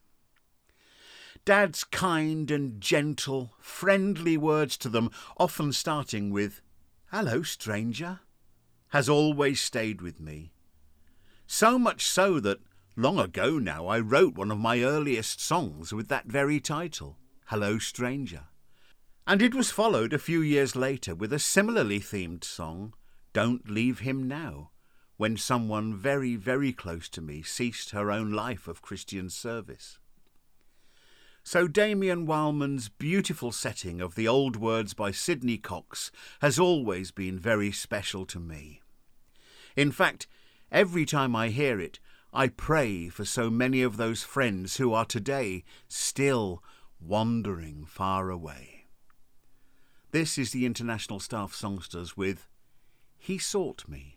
Dad's 1.46 1.84
kind 1.84 2.52
and 2.52 2.82
gentle, 2.82 3.54
friendly 3.60 4.38
words 4.38 4.78
to 4.78 4.90
them, 4.90 5.10
often 5.38 5.72
starting 5.72 6.30
with, 6.30 6.62
Hello, 7.12 7.42
stranger, 7.42 8.20
has 8.90 9.08
always 9.08 9.62
stayed 9.62 10.02
with 10.02 10.20
me. 10.20 10.52
So 11.46 11.80
much 11.80 12.06
so 12.06 12.40
that, 12.42 12.60
long 12.98 13.18
ago 13.18 13.60
now, 13.60 13.88
I 13.88 14.00
wrote 14.00 14.36
one 14.36 14.52
of 14.52 14.58
my 14.58 14.82
earliest 14.82 15.40
songs 15.40 15.94
with 15.94 16.10
that 16.10 16.26
very 16.26 16.60
title, 16.60 17.18
Hello, 17.46 17.80
Stranger. 17.80 18.44
And 19.26 19.42
it 19.42 19.56
was 19.56 19.72
followed 19.72 20.12
a 20.12 20.20
few 20.20 20.42
years 20.42 20.76
later 20.76 21.16
with 21.16 21.32
a 21.32 21.40
similarly 21.40 22.00
themed 22.00 22.44
song, 22.44 22.94
Don't 23.32 23.70
Leave 23.70 24.00
Him 24.00 24.28
Now, 24.28 24.72
when 25.18 25.36
someone 25.36 25.96
very, 25.96 26.36
very 26.36 26.72
close 26.72 27.10
to 27.10 27.22
me 27.22 27.42
ceased 27.42 27.90
her 27.90 28.12
own 28.12 28.32
life 28.32 28.68
of 28.68 28.82
Christian 28.82 29.30
service. 29.30 30.00
So 31.44 31.68
Damien 31.68 32.26
Wildman's 32.26 32.90
beautiful 32.90 33.52
setting 33.52 34.02
of 34.02 34.16
the 34.16 34.28
old 34.28 34.58
words 34.58 34.94
by 34.94 35.12
Sidney 35.12 35.58
Cox 35.58 36.12
has 36.42 36.60
always 36.60 37.12
been 37.12 37.40
very 37.40 37.72
special 37.72 38.26
to 38.26 38.40
me. 38.40 38.82
In 39.76 39.92
fact, 39.92 40.28
every 40.72 41.06
time 41.06 41.36
I 41.36 41.48
hear 41.48 41.80
it, 41.80 42.00
I 42.34 42.50
pray 42.50 43.08
for 43.08 43.24
so 43.24 43.50
many 43.50 43.82
of 43.82 43.96
those 43.96 44.24
friends 44.24 44.78
who 44.78 44.94
are 44.94 45.06
today 45.06 45.64
still 45.88 46.62
wandering 47.00 47.86
far 47.86 48.30
away. 48.30 48.88
This 50.12 50.38
is 50.38 50.52
the 50.52 50.66
International 50.66 51.20
Staff 51.20 51.54
Songsters 51.54 52.18
with 52.18 52.50
He 53.18 53.38
Sought 53.38 53.88
Me. 53.88 54.17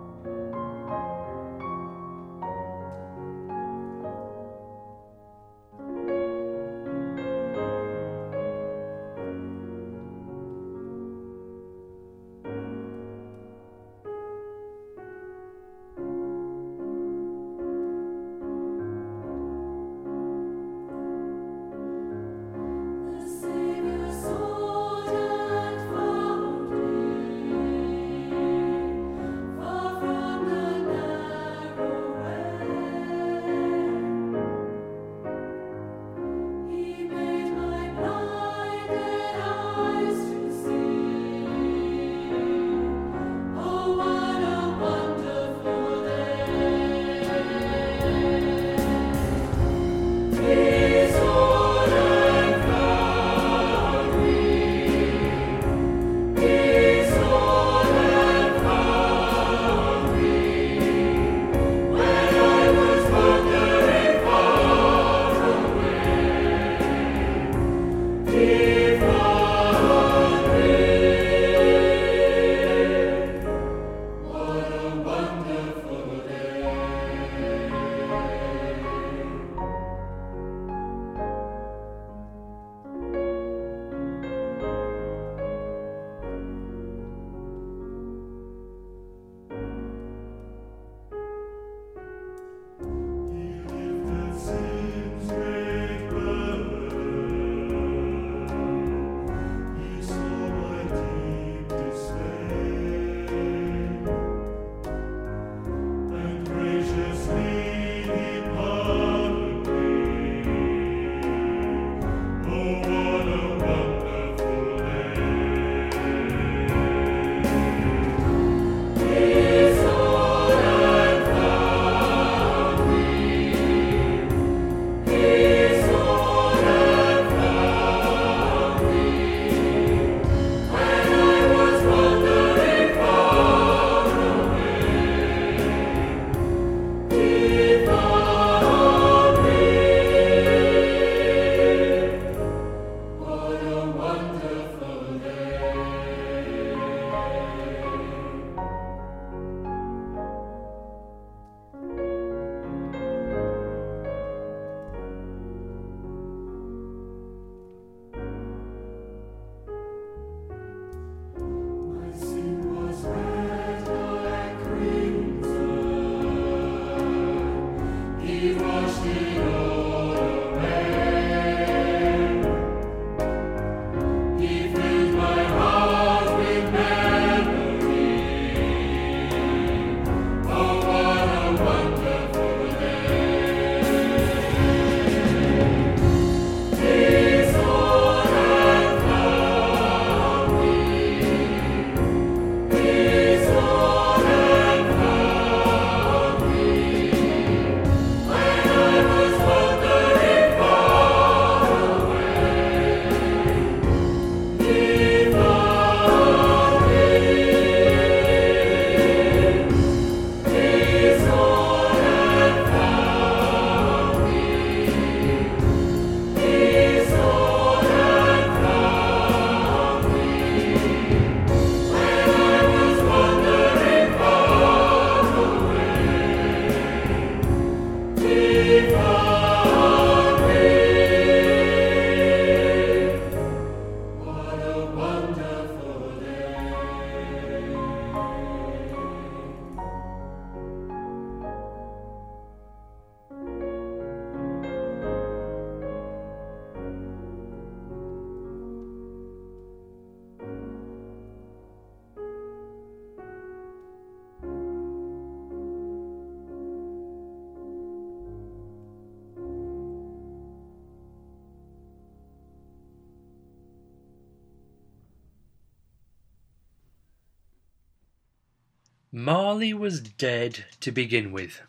Marley 269.61 269.73
was 269.75 270.01
dead 270.01 270.65
to 270.79 270.91
begin 270.91 271.31
with. 271.31 271.61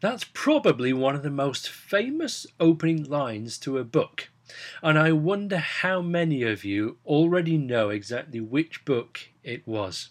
That's 0.00 0.24
probably 0.24 0.90
one 0.90 1.14
of 1.14 1.22
the 1.22 1.28
most 1.28 1.68
famous 1.68 2.46
opening 2.58 3.04
lines 3.04 3.58
to 3.58 3.76
a 3.76 3.84
book, 3.84 4.30
and 4.82 4.98
I 4.98 5.12
wonder 5.12 5.58
how 5.58 6.00
many 6.00 6.44
of 6.44 6.64
you 6.64 6.96
already 7.04 7.58
know 7.58 7.90
exactly 7.90 8.40
which 8.40 8.86
book 8.86 9.20
it 9.44 9.68
was. 9.68 10.08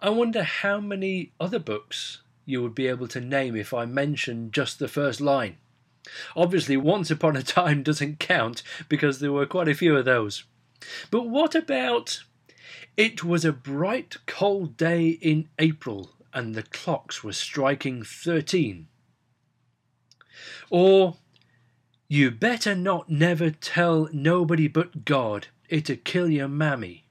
I 0.00 0.10
wonder 0.10 0.44
how 0.44 0.78
many 0.78 1.32
other 1.40 1.58
books 1.58 2.22
you 2.44 2.62
would 2.62 2.76
be 2.76 2.86
able 2.86 3.08
to 3.08 3.20
name 3.20 3.56
if 3.56 3.74
I 3.74 3.86
mentioned 3.86 4.52
just 4.52 4.78
the 4.78 4.86
first 4.86 5.20
line. 5.20 5.56
Obviously, 6.36 6.76
Once 6.76 7.10
Upon 7.10 7.34
a 7.34 7.42
Time 7.42 7.82
doesn't 7.82 8.20
count 8.20 8.62
because 8.88 9.18
there 9.18 9.32
were 9.32 9.46
quite 9.46 9.66
a 9.66 9.74
few 9.74 9.96
of 9.96 10.04
those. 10.04 10.44
But 11.10 11.28
what 11.28 11.56
about 11.56 12.22
It 12.96 13.24
was 13.24 13.44
a 13.44 13.52
bright 13.52 14.16
cold 14.26 14.76
day 14.76 15.08
in 15.08 15.48
April 15.58 16.12
and 16.32 16.54
the 16.54 16.62
clocks 16.62 17.24
were 17.24 17.32
striking 17.32 18.02
thirteen? 18.02 18.88
Or 20.68 21.16
You 22.08 22.30
better 22.30 22.74
not 22.74 23.08
never 23.08 23.50
tell 23.50 24.08
nobody 24.12 24.68
but 24.68 25.04
God, 25.04 25.48
it'll 25.68 25.96
kill 25.96 26.28
your 26.28 26.48
mammy. 26.48 27.06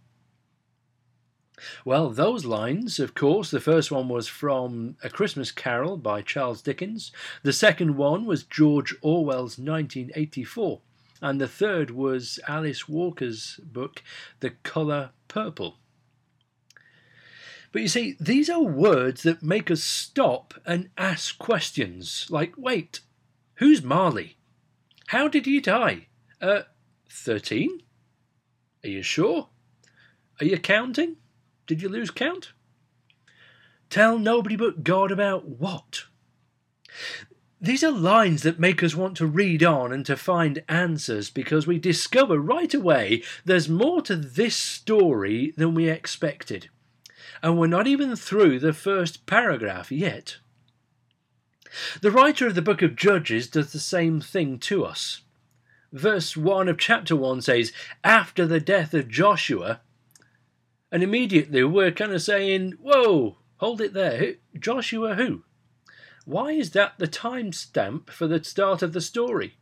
Well, 1.83 2.09
those 2.11 2.45
lines, 2.45 2.99
of 2.99 3.15
course, 3.15 3.49
the 3.49 3.59
first 3.59 3.91
one 3.91 4.09
was 4.09 4.27
from 4.27 4.97
A 5.03 5.09
Christmas 5.09 5.51
Carol 5.51 5.97
by 5.97 6.21
Charles 6.21 6.61
Dickens, 6.61 7.11
the 7.43 7.53
second 7.53 7.97
one 7.97 8.25
was 8.25 8.43
George 8.43 8.93
Orwell's 9.01 9.57
1984, 9.57 10.81
and 11.25 11.41
the 11.41 11.47
third 11.47 11.89
was 11.89 12.39
Alice 12.47 12.87
Walker's 12.87 13.59
book, 13.63 14.03
The 14.41 14.51
Colour 14.51 15.09
Purple. 15.27 15.79
But 17.71 17.81
you 17.81 17.87
see, 17.87 18.15
these 18.19 18.47
are 18.47 18.61
words 18.61 19.23
that 19.23 19.41
make 19.41 19.71
us 19.71 19.81
stop 19.81 20.53
and 20.67 20.91
ask 20.99 21.39
questions 21.39 22.27
like 22.29 22.53
wait, 22.57 22.99
who's 23.55 23.81
Marley? 23.81 24.37
How 25.07 25.27
did 25.27 25.47
he 25.47 25.59
die? 25.59 26.09
Uh, 26.39 26.61
13? 27.09 27.81
Are 28.83 28.89
you 28.89 29.01
sure? 29.01 29.49
Are 30.39 30.45
you 30.45 30.59
counting? 30.59 31.15
Did 31.65 31.81
you 31.81 31.89
lose 31.89 32.11
count? 32.11 32.51
Tell 33.89 34.19
nobody 34.19 34.55
but 34.55 34.83
God 34.83 35.11
about 35.11 35.47
what? 35.47 36.03
These 37.65 37.83
are 37.83 37.91
lines 37.91 38.43
that 38.43 38.59
make 38.59 38.83
us 38.83 38.93
want 38.93 39.17
to 39.17 39.25
read 39.25 39.63
on 39.63 39.91
and 39.91 40.05
to 40.05 40.15
find 40.15 40.63
answers 40.69 41.31
because 41.31 41.65
we 41.65 41.79
discover 41.79 42.37
right 42.37 42.71
away 42.71 43.23
there's 43.43 43.67
more 43.67 44.03
to 44.03 44.15
this 44.15 44.55
story 44.55 45.51
than 45.57 45.73
we 45.73 45.89
expected. 45.89 46.69
And 47.41 47.57
we're 47.57 47.65
not 47.65 47.87
even 47.87 48.15
through 48.15 48.59
the 48.59 48.71
first 48.71 49.25
paragraph 49.25 49.91
yet. 49.91 50.37
The 52.01 52.11
writer 52.11 52.45
of 52.45 52.53
the 52.53 52.61
book 52.61 52.83
of 52.83 52.95
Judges 52.95 53.47
does 53.47 53.73
the 53.73 53.79
same 53.79 54.21
thing 54.21 54.59
to 54.59 54.85
us. 54.85 55.21
Verse 55.91 56.37
1 56.37 56.69
of 56.69 56.77
chapter 56.77 57.15
1 57.15 57.41
says, 57.41 57.73
After 58.03 58.45
the 58.45 58.59
death 58.59 58.93
of 58.93 59.09
Joshua, 59.09 59.81
and 60.91 61.01
immediately 61.01 61.63
we're 61.63 61.89
kind 61.89 62.11
of 62.11 62.21
saying, 62.21 62.73
whoa, 62.79 63.37
hold 63.57 63.81
it 63.81 63.93
there. 63.93 64.35
Joshua 64.59 65.15
who? 65.15 65.41
Why 66.25 66.53
is 66.53 66.71
that 66.71 66.97
the 66.97 67.07
timestamp 67.07 68.09
for 68.09 68.25
the 68.25 68.43
start 68.43 68.81
of 68.81 68.93
the 68.93 69.01
story? 69.01 69.57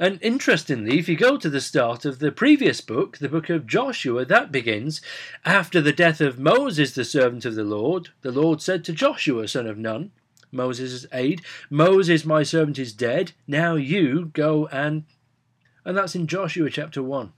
And 0.00 0.18
interestingly, 0.20 0.98
if 0.98 1.08
you 1.08 1.16
go 1.16 1.36
to 1.36 1.48
the 1.48 1.60
start 1.60 2.04
of 2.04 2.18
the 2.18 2.32
previous 2.32 2.80
book, 2.80 3.18
the 3.18 3.28
book 3.28 3.48
of 3.48 3.64
Joshua, 3.64 4.24
that 4.24 4.50
begins 4.50 5.00
After 5.44 5.80
the 5.80 5.92
death 5.92 6.20
of 6.20 6.40
Moses, 6.40 6.92
the 6.92 7.04
servant 7.04 7.44
of 7.44 7.54
the 7.54 7.62
Lord, 7.62 8.08
the 8.22 8.32
Lord 8.32 8.60
said 8.60 8.84
to 8.84 8.92
Joshua, 8.92 9.46
son 9.46 9.68
of 9.68 9.78
Nun, 9.78 10.10
Moses' 10.50 11.06
aide, 11.12 11.42
Moses, 11.70 12.24
my 12.24 12.42
servant, 12.42 12.76
is 12.76 12.92
dead. 12.92 13.32
Now 13.46 13.76
you 13.76 14.32
go 14.32 14.66
and. 14.66 15.04
And 15.84 15.96
that's 15.96 16.16
in 16.16 16.26
Joshua 16.26 16.70
chapter 16.70 17.04
1. 17.04 17.32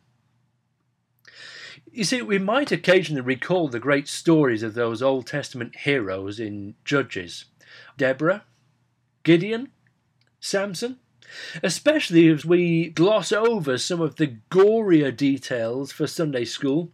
You 1.92 2.04
see, 2.04 2.22
we 2.22 2.38
might 2.38 2.72
occasionally 2.72 3.22
recall 3.22 3.68
the 3.68 3.80
great 3.80 4.08
stories 4.08 4.62
of 4.62 4.74
those 4.74 5.02
Old 5.02 5.26
Testament 5.26 5.76
heroes 5.76 6.40
in 6.40 6.74
Judges 6.84 7.46
Deborah, 7.96 8.44
Gideon, 9.22 9.70
Samson, 10.40 10.98
especially 11.62 12.28
as 12.28 12.44
we 12.44 12.90
gloss 12.90 13.32
over 13.32 13.78
some 13.78 14.00
of 14.00 14.16
the 14.16 14.36
gorier 14.50 15.14
details 15.14 15.92
for 15.92 16.06
Sunday 16.06 16.44
school. 16.44 16.92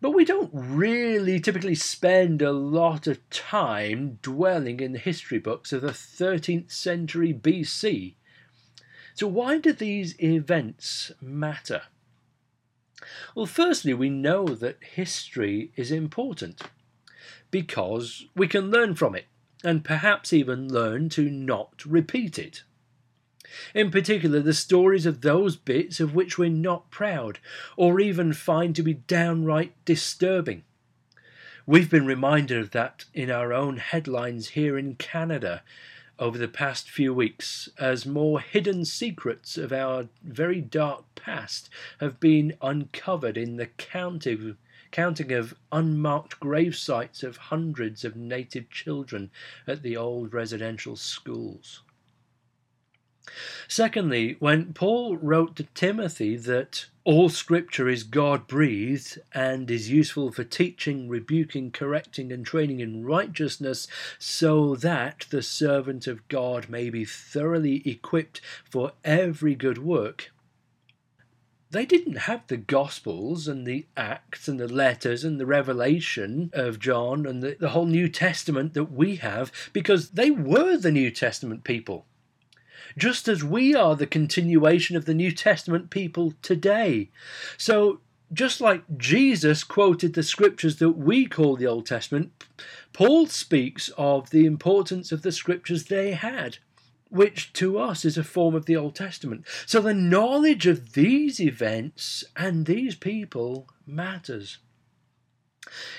But 0.00 0.10
we 0.10 0.24
don't 0.24 0.50
really 0.52 1.38
typically 1.38 1.76
spend 1.76 2.42
a 2.42 2.52
lot 2.52 3.06
of 3.06 3.28
time 3.30 4.18
dwelling 4.20 4.80
in 4.80 4.92
the 4.92 4.98
history 4.98 5.38
books 5.38 5.72
of 5.72 5.82
the 5.82 5.92
13th 5.92 6.72
century 6.72 7.32
BC. 7.32 8.14
So, 9.14 9.28
why 9.28 9.58
do 9.58 9.72
these 9.72 10.20
events 10.20 11.12
matter? 11.20 11.82
Well, 13.34 13.46
firstly, 13.46 13.94
we 13.94 14.10
know 14.10 14.46
that 14.46 14.82
history 14.82 15.70
is 15.76 15.92
important 15.92 16.62
because 17.50 18.24
we 18.34 18.48
can 18.48 18.70
learn 18.70 18.94
from 18.94 19.14
it 19.14 19.26
and 19.62 19.84
perhaps 19.84 20.32
even 20.32 20.72
learn 20.72 21.08
to 21.10 21.28
not 21.28 21.84
repeat 21.84 22.38
it. 22.38 22.62
In 23.74 23.90
particular, 23.90 24.40
the 24.40 24.54
stories 24.54 25.04
of 25.04 25.20
those 25.20 25.56
bits 25.56 26.00
of 26.00 26.14
which 26.14 26.38
we're 26.38 26.48
not 26.48 26.90
proud 26.90 27.38
or 27.76 28.00
even 28.00 28.32
find 28.32 28.74
to 28.76 28.82
be 28.82 28.94
downright 28.94 29.72
disturbing. 29.84 30.64
We've 31.66 31.90
been 31.90 32.06
reminded 32.06 32.58
of 32.58 32.70
that 32.72 33.04
in 33.14 33.30
our 33.30 33.52
own 33.52 33.76
headlines 33.76 34.50
here 34.50 34.76
in 34.76 34.96
Canada 34.96 35.62
over 36.18 36.38
the 36.38 36.48
past 36.48 36.90
few 36.90 37.12
weeks 37.14 37.68
as 37.78 38.06
more 38.06 38.40
hidden 38.40 38.84
secrets 38.84 39.56
of 39.56 39.72
our 39.72 40.08
very 40.22 40.60
dark 40.60 41.04
past 41.14 41.68
have 42.00 42.18
been 42.20 42.56
uncovered 42.62 43.36
in 43.36 43.56
the 43.56 43.66
counting, 43.66 44.56
counting 44.92 45.32
of 45.32 45.54
unmarked 45.72 46.38
grave 46.38 46.76
sites 46.76 47.24
of 47.24 47.36
hundreds 47.36 48.04
of 48.04 48.14
native 48.14 48.70
children 48.70 49.30
at 49.66 49.82
the 49.82 49.96
old 49.96 50.32
residential 50.32 50.94
schools. 50.94 51.82
Secondly, 53.68 54.36
when 54.40 54.72
Paul 54.72 55.16
wrote 55.16 55.54
to 55.56 55.64
Timothy 55.74 56.36
that 56.36 56.86
all 57.04 57.28
scripture 57.28 57.88
is 57.88 58.02
God 58.02 58.46
breathed 58.46 59.20
and 59.32 59.70
is 59.70 59.90
useful 59.90 60.32
for 60.32 60.44
teaching, 60.44 61.08
rebuking, 61.08 61.70
correcting, 61.70 62.32
and 62.32 62.44
training 62.44 62.80
in 62.80 63.04
righteousness, 63.04 63.86
so 64.18 64.74
that 64.76 65.26
the 65.30 65.42
servant 65.42 66.06
of 66.06 66.26
God 66.28 66.68
may 66.68 66.90
be 66.90 67.04
thoroughly 67.04 67.88
equipped 67.88 68.40
for 68.68 68.92
every 69.04 69.54
good 69.54 69.78
work. 69.78 70.32
They 71.72 71.86
didn't 71.86 72.28
have 72.28 72.46
the 72.46 72.58
Gospels 72.58 73.48
and 73.48 73.66
the 73.66 73.86
Acts 73.96 74.46
and 74.46 74.60
the 74.60 74.68
letters 74.68 75.24
and 75.24 75.40
the 75.40 75.46
Revelation 75.46 76.50
of 76.52 76.78
John 76.78 77.24
and 77.24 77.42
the, 77.42 77.56
the 77.58 77.70
whole 77.70 77.86
New 77.86 78.08
Testament 78.10 78.74
that 78.74 78.92
we 78.92 79.16
have 79.16 79.50
because 79.72 80.10
they 80.10 80.30
were 80.30 80.76
the 80.76 80.92
New 80.92 81.10
Testament 81.10 81.64
people 81.64 82.04
just 82.98 83.26
as 83.26 83.42
we 83.42 83.74
are 83.74 83.96
the 83.96 84.06
continuation 84.06 84.96
of 84.96 85.06
the 85.06 85.14
New 85.14 85.32
Testament 85.32 85.88
people 85.88 86.34
today. 86.42 87.08
So, 87.56 88.00
just 88.32 88.60
like 88.60 88.82
Jesus 88.96 89.64
quoted 89.64 90.14
the 90.14 90.22
scriptures 90.22 90.76
that 90.76 90.90
we 90.90 91.26
call 91.26 91.56
the 91.56 91.66
Old 91.66 91.86
Testament, 91.86 92.32
Paul 92.92 93.26
speaks 93.26 93.90
of 93.96 94.30
the 94.30 94.46
importance 94.46 95.12
of 95.12 95.22
the 95.22 95.32
scriptures 95.32 95.84
they 95.84 96.12
had, 96.12 96.58
which 97.12 97.52
to 97.52 97.78
us 97.78 98.06
is 98.06 98.16
a 98.16 98.24
form 98.24 98.54
of 98.54 98.64
the 98.64 98.74
Old 98.74 98.94
Testament. 98.94 99.44
So 99.66 99.80
the 99.80 99.92
knowledge 99.92 100.66
of 100.66 100.94
these 100.94 101.38
events 101.40 102.24
and 102.34 102.64
these 102.64 102.94
people 102.94 103.68
matters. 103.86 104.58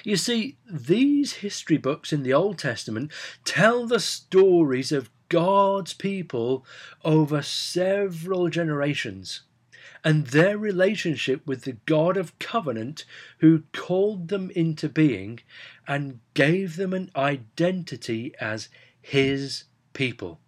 You 0.03 0.18
see, 0.18 0.57
these 0.70 1.34
history 1.34 1.78
books 1.78 2.11
in 2.11 2.24
the 2.24 2.34
Old 2.34 2.57
Testament 2.57 3.11
tell 3.45 3.86
the 3.86 3.99
stories 3.99 4.91
of 4.91 5.11
God's 5.30 5.93
people 5.93 6.66
over 7.05 7.43
several 7.43 8.49
generations 8.49 9.41
and 10.03 10.28
their 10.28 10.57
relationship 10.57 11.45
with 11.45 11.61
the 11.61 11.78
God 11.86 12.18
of 12.18 12.38
covenant 12.39 13.05
who 13.38 13.64
called 13.72 14.30
them 14.30 14.49
into 14.55 14.89
being 14.89 15.41
and 15.88 16.20
gave 16.34 16.76
them 16.76 16.91
an 16.91 17.11
identity 17.16 18.34
as 18.41 18.70
his 18.99 19.66
people. 19.93 20.39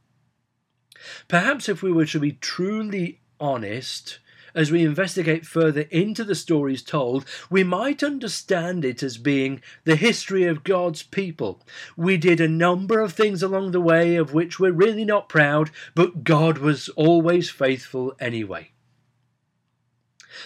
Perhaps 1.28 1.70
if 1.70 1.82
we 1.82 1.92
were 1.92 2.06
to 2.06 2.20
be 2.20 2.34
truly 2.34 3.20
honest, 3.40 4.20
as 4.56 4.72
we 4.72 4.86
investigate 4.86 5.46
further 5.46 5.82
into 5.92 6.24
the 6.24 6.34
stories 6.34 6.82
told, 6.82 7.26
we 7.50 7.64
might 7.64 8.02
understand 8.02 8.86
it 8.86 9.04
as 9.04 9.18
being 9.18 9.62
the 9.84 9.98
history 9.98 10.46
of 10.46 10.64
God's 10.64 11.04
people. 11.04 11.62
We 11.98 12.16
did 12.16 12.40
a 12.40 12.48
number 12.48 13.02
of 13.02 13.12
things 13.14 13.44
along 13.44 13.72
the 13.72 13.82
way 13.82 14.16
of 14.16 14.34
which 14.34 14.60
we're 14.60 14.72
really 14.72 15.06
not 15.06 15.28
proud, 15.28 15.72
but 15.94 16.24
God 16.24 16.60
was 16.60 16.88
always 16.90 17.50
faithful 17.50 18.16
anyway. 18.20 18.72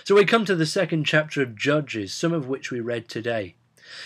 So 0.04 0.16
we 0.16 0.26
come 0.26 0.46
to 0.46 0.56
the 0.56 0.66
second 0.66 1.06
chapter 1.06 1.42
of 1.44 1.56
Judges, 1.56 2.12
some 2.12 2.34
of 2.34 2.48
which 2.48 2.72
we 2.72 2.80
read 2.80 3.08
today. 3.08 3.56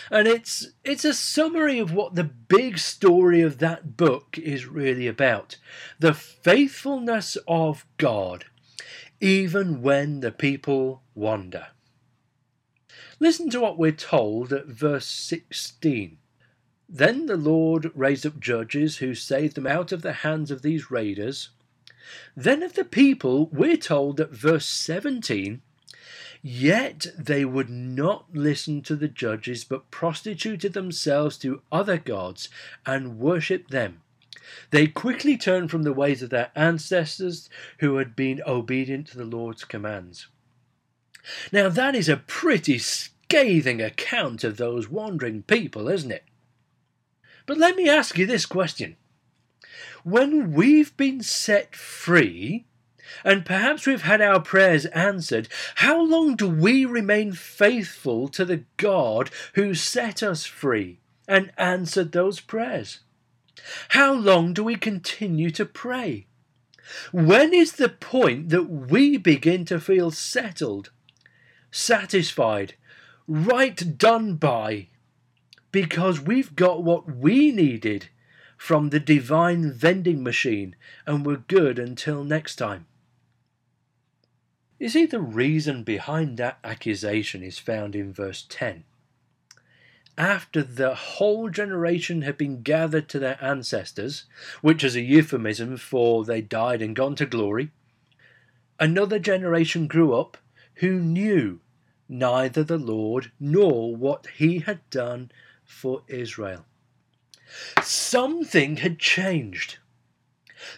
And 0.09 0.27
it's 0.27 0.67
it's 0.83 1.05
a 1.05 1.13
summary 1.13 1.79
of 1.79 1.93
what 1.93 2.15
the 2.15 2.23
big 2.23 2.77
story 2.77 3.41
of 3.41 3.57
that 3.59 3.97
book 3.97 4.37
is 4.37 4.65
really 4.65 5.07
about. 5.07 5.57
The 5.99 6.13
faithfulness 6.13 7.37
of 7.47 7.85
God 7.97 8.45
even 9.23 9.81
when 9.81 10.19
the 10.19 10.33
people 10.33 11.01
wander. 11.15 11.67
Listen 13.21 13.49
to 13.49 13.61
what 13.61 13.77
we're 13.77 13.93
told 13.93 14.51
at 14.51 14.65
verse 14.65 15.05
16. 15.05 16.17
Then 16.89 17.27
the 17.27 17.37
Lord 17.37 17.89
raised 17.95 18.25
up 18.25 18.41
judges 18.41 18.97
who 18.97 19.15
saved 19.15 19.55
them 19.55 19.65
out 19.65 19.93
of 19.93 20.01
the 20.01 20.11
hands 20.11 20.51
of 20.51 20.61
these 20.61 20.91
raiders. 20.91 21.51
Then 22.35 22.61
of 22.63 22.73
the 22.73 22.83
people, 22.83 23.47
we're 23.47 23.77
told 23.77 24.19
at 24.19 24.31
verse 24.31 24.65
17, 24.65 25.61
Yet 26.45 27.07
they 27.17 27.45
would 27.45 27.69
not 27.69 28.25
listen 28.33 28.81
to 28.83 28.97
the 28.97 29.07
judges, 29.07 29.63
but 29.63 29.89
prostituted 29.89 30.73
themselves 30.73 31.37
to 31.37 31.61
other 31.71 31.97
gods 31.97 32.49
and 32.85 33.17
worshipped 33.17 33.71
them. 33.71 34.01
They 34.69 34.87
quickly 34.87 35.37
turned 35.37 35.71
from 35.71 35.83
the 35.83 35.93
ways 35.93 36.21
of 36.21 36.29
their 36.29 36.51
ancestors 36.53 37.49
who 37.79 37.95
had 37.95 38.13
been 38.13 38.41
obedient 38.45 39.07
to 39.07 39.17
the 39.17 39.23
Lord's 39.23 39.63
commands. 39.63 40.27
Now, 41.53 41.69
that 41.69 41.95
is 41.95 42.09
a 42.09 42.17
pretty 42.17 42.77
scathing 42.77 43.81
account 43.81 44.43
of 44.43 44.57
those 44.57 44.89
wandering 44.89 45.43
people, 45.43 45.87
isn't 45.87 46.11
it? 46.11 46.25
But 47.45 47.57
let 47.57 47.77
me 47.77 47.87
ask 47.87 48.17
you 48.17 48.25
this 48.25 48.45
question. 48.45 48.97
When 50.03 50.51
we've 50.51 50.95
been 50.97 51.21
set 51.21 51.73
free, 51.73 52.65
and 53.23 53.45
perhaps 53.45 53.85
we've 53.85 54.03
had 54.03 54.21
our 54.21 54.39
prayers 54.39 54.85
answered, 54.87 55.47
how 55.75 56.01
long 56.01 56.35
do 56.35 56.47
we 56.47 56.85
remain 56.85 57.33
faithful 57.33 58.27
to 58.29 58.45
the 58.45 58.63
God 58.77 59.29
who 59.55 59.73
set 59.73 60.23
us 60.23 60.45
free 60.45 60.99
and 61.27 61.51
answered 61.57 62.11
those 62.11 62.39
prayers? 62.39 62.99
How 63.89 64.13
long 64.13 64.53
do 64.53 64.63
we 64.63 64.75
continue 64.75 65.49
to 65.51 65.65
pray? 65.65 66.27
When 67.11 67.53
is 67.53 67.73
the 67.73 67.89
point 67.89 68.49
that 68.49 68.69
we 68.69 69.17
begin 69.17 69.65
to 69.65 69.79
feel 69.79 70.11
settled, 70.11 70.91
satisfied, 71.71 72.75
right 73.27 73.97
done 73.97 74.35
by, 74.35 74.89
because 75.71 76.19
we've 76.19 76.55
got 76.55 76.83
what 76.83 77.15
we 77.15 77.51
needed 77.51 78.09
from 78.57 78.89
the 78.89 78.99
divine 78.99 79.71
vending 79.71 80.23
machine 80.23 80.75
and 81.05 81.25
we're 81.25 81.37
good 81.37 81.79
until 81.79 82.23
next 82.23 82.57
time? 82.57 82.85
You 84.83 84.89
see, 84.89 85.05
the 85.05 85.21
reason 85.21 85.83
behind 85.83 86.35
that 86.39 86.59
accusation 86.61 87.41
is 87.41 87.57
found 87.57 87.95
in 87.95 88.11
verse 88.11 88.45
10 88.49 88.83
after 90.17 90.61
the 90.61 90.93
whole 90.93 91.49
generation 91.49 92.23
had 92.23 92.37
been 92.37 92.63
gathered 92.63 93.07
to 93.07 93.17
their 93.17 93.41
ancestors, 93.41 94.25
which 94.59 94.83
is 94.83 94.97
a 94.97 95.01
euphemism 95.01 95.77
for 95.77 96.25
they 96.25 96.41
died 96.41 96.81
and 96.81 96.97
gone 96.97 97.15
to 97.15 97.25
glory, 97.25 97.71
another 98.77 99.19
generation 99.19 99.87
grew 99.87 100.13
up 100.13 100.37
who 100.75 100.99
knew 100.99 101.61
neither 102.09 102.61
the 102.61 102.77
Lord 102.77 103.31
nor 103.39 103.95
what 103.95 104.27
he 104.35 104.59
had 104.59 104.81
done 104.89 105.31
for 105.63 106.03
Israel. 106.09 106.65
Something 107.81 108.75
had 108.75 108.99
changed. 108.99 109.77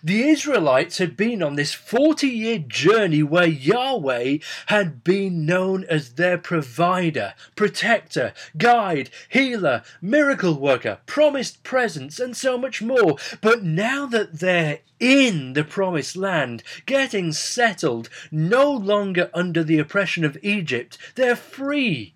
The 0.03 0.23
Israelites 0.23 0.97
had 0.97 1.15
been 1.15 1.43
on 1.43 1.55
this 1.55 1.73
40 1.73 2.27
year 2.27 2.57
journey 2.59 3.23
where 3.23 3.47
Yahweh 3.47 4.39
had 4.67 5.03
been 5.03 5.45
known 5.45 5.83
as 5.85 6.13
their 6.13 6.37
provider, 6.37 7.33
protector, 7.55 8.33
guide, 8.57 9.09
healer, 9.29 9.83
miracle 10.01 10.59
worker, 10.59 10.99
promised 11.05 11.63
presence, 11.63 12.19
and 12.19 12.35
so 12.35 12.57
much 12.57 12.81
more. 12.81 13.17
But 13.41 13.63
now 13.63 14.05
that 14.07 14.39
they're 14.39 14.79
in 14.99 15.53
the 15.53 15.63
promised 15.63 16.15
land, 16.15 16.63
getting 16.85 17.31
settled, 17.31 18.09
no 18.31 18.71
longer 18.71 19.29
under 19.33 19.63
the 19.63 19.77
oppression 19.77 20.25
of 20.25 20.37
Egypt, 20.41 20.97
they're 21.15 21.35
free. 21.35 22.14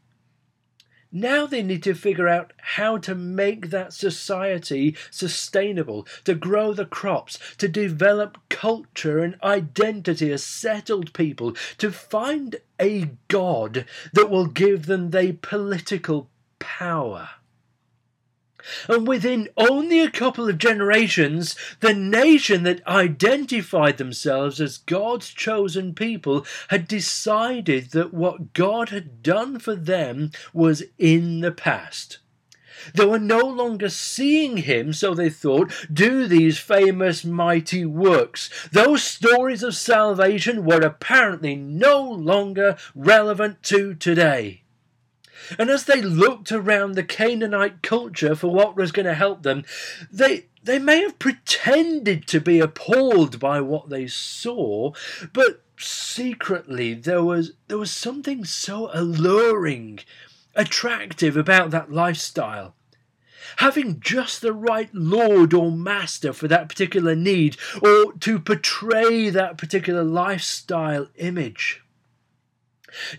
Now 1.12 1.48
they 1.48 1.64
need 1.64 1.82
to 1.84 1.96
figure 1.96 2.28
out 2.28 2.54
how 2.58 3.00
to 3.00 3.16
make 3.16 3.72
that 3.72 3.94
society 3.94 4.96
sustainable, 5.10 6.06
to 6.24 6.36
grow 6.36 6.72
the 6.72 6.86
crops, 6.86 7.40
to 7.58 7.68
develop 7.68 8.38
culture 8.50 9.20
and 9.20 9.36
identity 9.42 10.32
as 10.32 10.44
settled 10.44 11.14
people, 11.14 11.56
to 11.80 11.92
find 11.92 12.58
a 12.80 13.10
God 13.28 13.86
that 14.14 14.30
will 14.30 14.46
give 14.46 14.86
them 14.86 15.10
the 15.10 15.34
political 15.42 16.30
power. 16.60 17.30
And 18.88 19.08
within 19.08 19.50
only 19.58 20.00
a 20.00 20.12
couple 20.12 20.50
of 20.50 20.58
generations, 20.58 21.56
the 21.80 21.94
nation 21.94 22.64
that 22.64 22.86
identified 22.88 23.98
themselves 23.98 24.62
as 24.62 24.78
God's 24.78 25.30
chosen 25.30 25.94
people 25.94 26.46
had 26.70 26.88
decided 26.88 27.92
that 27.92 28.14
what 28.14 28.54
God 28.54 28.90
had 28.90 29.24
done 29.24 29.60
for 29.60 29.76
them 29.76 30.32
was 30.54 30.84
in 30.98 31.42
the 31.42 31.52
past. 31.52 32.20
They 32.94 33.06
were 33.06 33.20
no 33.20 33.40
longer 33.40 33.90
seeing 33.90 34.58
him, 34.58 34.94
so 34.94 35.14
they 35.14 35.30
thought, 35.30 35.72
do 35.92 36.28
these 36.28 36.60
famous 36.60 37.26
mighty 37.26 37.86
works. 37.86 38.50
Those 38.72 39.04
stories 39.04 39.64
of 39.64 39.76
salvation 39.76 40.64
were 40.64 40.82
apparently 40.82 41.56
no 41.56 42.02
longer 42.02 42.78
relevant 42.96 43.64
to 43.64 43.96
today. 43.96 44.64
And 45.58 45.70
as 45.70 45.86
they 45.86 46.02
looked 46.02 46.52
around 46.52 46.94
the 46.94 47.04
Canaanite 47.04 47.82
culture 47.82 48.36
for 48.36 48.50
what 48.50 48.76
was 48.76 48.92
going 48.92 49.06
to 49.06 49.14
help 49.14 49.44
them, 49.44 49.66
they 50.12 50.46
they 50.64 50.78
may 50.80 51.02
have 51.02 51.20
pretended 51.20 52.28
to 52.28 52.42
be 52.42 52.60
appalled 52.60 53.40
by 53.40 53.62
what 53.62 53.90
they 53.90 54.08
saw, 54.08 54.92
but 55.34 55.64
secretly 55.78 56.94
there 56.94 57.24
was 57.24 57.54
there 57.68 57.78
was 57.78 57.92
something 57.92 58.44
so 58.46 58.90
alluring, 58.94 60.00
attractive 60.56 61.38
about 61.38 61.72
that 61.72 61.92
lifestyle. 61.92 62.76
Having 63.58 64.00
just 64.00 64.42
the 64.42 64.54
right 64.54 64.94
lord 64.94 65.54
or 65.54 65.72
master 65.72 66.34
for 66.34 66.48
that 66.48 66.70
particular 66.70 67.16
need, 67.16 67.58
or 67.82 68.14
to 68.14 68.38
portray 68.38 69.30
that 69.30 69.58
particular 69.58 70.04
lifestyle 70.04 71.08
image 71.16 71.82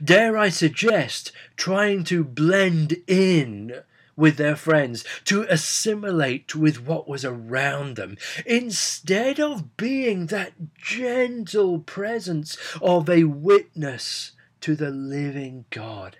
dare 0.02 0.36
I 0.36 0.48
suggest, 0.48 1.32
trying 1.56 2.04
to 2.04 2.24
blend 2.24 2.96
in 3.06 3.82
with 4.16 4.36
their 4.36 4.56
friends, 4.56 5.04
to 5.24 5.46
assimilate 5.48 6.54
with 6.54 6.84
what 6.84 7.08
was 7.08 7.24
around 7.24 7.96
them, 7.96 8.16
instead 8.44 9.40
of 9.40 9.76
being 9.76 10.26
that 10.26 10.52
gentle 10.76 11.78
presence 11.78 12.58
of 12.82 13.08
a 13.08 13.24
witness 13.24 14.32
to 14.60 14.76
the 14.76 14.90
living 14.90 15.64
God. 15.70 16.18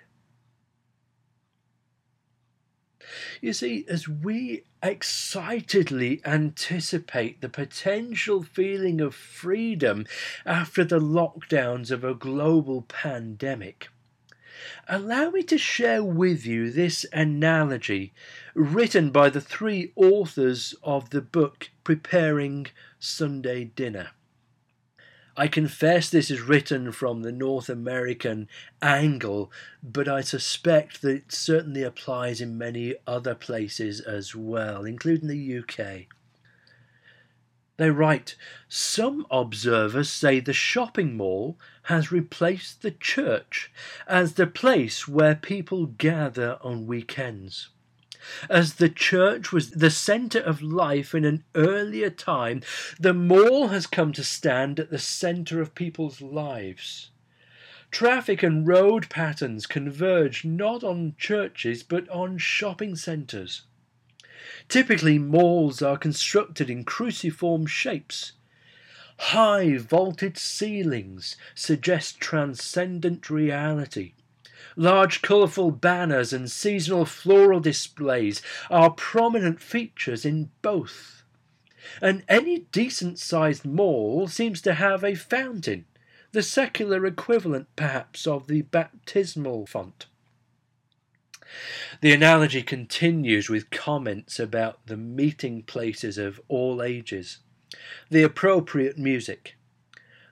You 3.41 3.53
see, 3.53 3.85
as 3.87 4.07
we 4.07 4.63
excitedly 4.83 6.21
anticipate 6.25 7.41
the 7.41 7.49
potential 7.49 8.41
feeling 8.41 8.99
of 8.99 9.13
freedom 9.13 10.05
after 10.45 10.83
the 10.83 10.99
lockdowns 10.99 11.91
of 11.91 12.03
a 12.03 12.15
global 12.15 12.81
pandemic, 12.81 13.89
allow 14.87 15.29
me 15.29 15.43
to 15.43 15.57
share 15.57 16.03
with 16.03 16.45
you 16.45 16.71
this 16.71 17.05
analogy 17.13 18.13
written 18.53 19.11
by 19.11 19.29
the 19.29 19.41
three 19.41 19.91
authors 19.95 20.75
of 20.83 21.11
the 21.11 21.21
book 21.21 21.69
Preparing 21.83 22.67
Sunday 22.99 23.65
Dinner. 23.65 24.11
I 25.41 25.47
confess 25.47 26.07
this 26.07 26.29
is 26.29 26.39
written 26.39 26.91
from 26.91 27.23
the 27.23 27.31
North 27.31 27.67
American 27.67 28.47
angle, 28.79 29.51
but 29.81 30.07
I 30.07 30.21
suspect 30.21 31.01
that 31.01 31.15
it 31.15 31.31
certainly 31.31 31.81
applies 31.81 32.41
in 32.41 32.59
many 32.59 32.93
other 33.07 33.33
places 33.33 34.01
as 34.01 34.35
well, 34.35 34.85
including 34.85 35.29
the 35.29 35.57
UK. 35.57 36.05
They 37.77 37.89
write 37.89 38.35
Some 38.69 39.25
observers 39.31 40.11
say 40.11 40.41
the 40.41 40.53
shopping 40.53 41.17
mall 41.17 41.57
has 41.85 42.11
replaced 42.11 42.83
the 42.83 42.91
church 42.91 43.71
as 44.05 44.33
the 44.33 44.45
place 44.45 45.07
where 45.07 45.33
people 45.33 45.87
gather 45.87 46.59
on 46.61 46.85
weekends 46.85 47.69
as 48.49 48.75
the 48.75 48.89
church 48.89 49.51
was 49.51 49.71
the 49.71 49.89
centre 49.89 50.39
of 50.39 50.61
life 50.61 51.15
in 51.15 51.25
an 51.25 51.43
earlier 51.55 52.09
time, 52.09 52.61
the 52.99 53.13
mall 53.13 53.69
has 53.69 53.87
come 53.87 54.13
to 54.13 54.23
stand 54.23 54.79
at 54.79 54.89
the 54.89 54.99
centre 54.99 55.61
of 55.61 55.75
people's 55.75 56.21
lives. 56.21 57.09
Traffic 57.91 58.41
and 58.41 58.65
road 58.65 59.09
patterns 59.09 59.65
converge 59.65 60.45
not 60.45 60.83
on 60.83 61.15
churches 61.17 61.83
but 61.83 62.07
on 62.09 62.37
shopping 62.37 62.95
centres. 62.95 63.63
Typically, 64.69 65.19
malls 65.19 65.81
are 65.81 65.97
constructed 65.97 66.69
in 66.69 66.83
cruciform 66.83 67.65
shapes. 67.65 68.31
High 69.17 69.77
vaulted 69.77 70.37
ceilings 70.37 71.35
suggest 71.53 72.19
transcendent 72.19 73.29
reality 73.29 74.13
Large 74.75 75.21
colourful 75.21 75.71
banners 75.71 76.33
and 76.33 76.49
seasonal 76.49 77.05
floral 77.05 77.59
displays 77.59 78.41
are 78.69 78.91
prominent 78.91 79.61
features 79.61 80.25
in 80.25 80.51
both. 80.61 81.23
And 82.01 82.23
any 82.29 82.59
decent 82.71 83.19
sized 83.19 83.65
mall 83.65 84.27
seems 84.27 84.61
to 84.61 84.75
have 84.75 85.03
a 85.03 85.15
fountain, 85.15 85.85
the 86.31 86.43
secular 86.43 87.05
equivalent 87.05 87.67
perhaps 87.75 88.25
of 88.25 88.47
the 88.47 88.61
baptismal 88.61 89.65
font. 89.65 90.05
The 92.01 92.13
analogy 92.13 92.63
continues 92.63 93.49
with 93.49 93.71
comments 93.71 94.39
about 94.39 94.85
the 94.87 94.95
meeting 94.95 95.63
places 95.63 96.17
of 96.17 96.39
all 96.47 96.81
ages, 96.81 97.39
the 98.09 98.23
appropriate 98.23 98.97
music, 98.97 99.57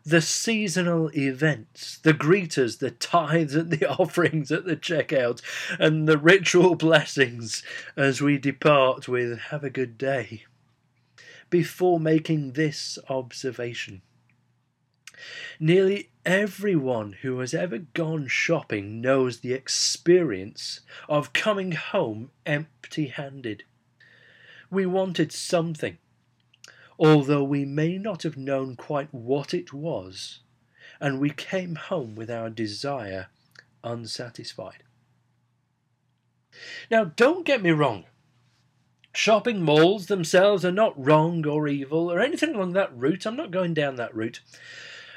the 0.10 0.22
seasonal 0.22 1.12
events, 1.16 2.00
the 2.00 2.14
greeters, 2.14 2.80
the 2.80 2.90
tithes 2.90 3.54
and 3.54 3.70
the 3.70 3.88
offerings 4.00 4.52
at 4.52 4.66
the 4.66 4.76
checkout, 4.76 5.42
and 5.78 6.08
the 6.08 6.18
ritual 6.18 6.76
blessings 6.76 7.62
as 7.96 8.20
we 8.20 8.38
depart 8.38 9.08
with 9.08 9.38
have 9.38 9.64
a 9.64 9.70
good 9.70 9.98
day. 9.98 10.44
Before 11.52 12.00
making 12.00 12.54
this 12.54 12.98
observation, 13.08 14.02
nearly 15.60 16.10
everyone 16.26 17.18
who 17.22 17.40
has 17.40 17.54
ever 17.54 17.78
gone 17.78 18.28
shopping 18.28 19.02
knows 19.02 19.40
the 19.40 19.54
experience 19.54 20.82
of 21.08 21.34
coming 21.34 21.74
home 21.74 22.32
empty 22.48 23.08
handed. 23.08 23.64
We 24.72 24.88
wanted 24.88 25.32
something 25.32 25.98
although 27.00 27.44
we 27.44 27.64
may 27.64 27.98
not 27.98 28.24
have 28.24 28.38
known 28.38 28.76
quite 28.76 29.14
what 29.14 29.54
it 29.54 29.72
was, 29.72 30.42
and 31.00 31.20
we 31.20 31.30
came 31.30 31.76
home 31.76 32.14
with 32.14 32.30
our 32.30 32.50
desire 32.50 33.28
unsatisfied. 33.84 34.84
Now, 36.92 37.06
don't 37.06 37.46
get 37.46 37.62
me 37.62 37.72
wrong. 37.72 38.06
Shopping 39.14 39.62
malls 39.62 40.08
themselves 40.08 40.66
are 40.66 40.72
not 40.72 40.94
wrong 41.04 41.46
or 41.46 41.68
evil 41.68 42.12
or 42.12 42.20
anything 42.20 42.54
along 42.54 42.74
that 42.74 42.96
route. 42.96 43.26
I'm 43.26 43.36
not 43.36 43.52
going 43.52 43.74
down 43.74 43.96
that 43.96 44.16
route. 44.16 44.42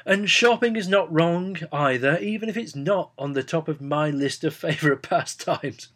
And 0.05 0.29
shopping 0.29 0.75
is 0.75 0.87
not 0.87 1.11
wrong 1.13 1.57
either, 1.71 2.17
even 2.17 2.49
if 2.49 2.57
it's 2.57 2.75
not 2.75 3.11
on 3.17 3.33
the 3.33 3.43
top 3.43 3.67
of 3.67 3.81
my 3.81 4.09
list 4.09 4.43
of 4.43 4.53
favourite 4.55 5.01
pastimes. 5.01 5.89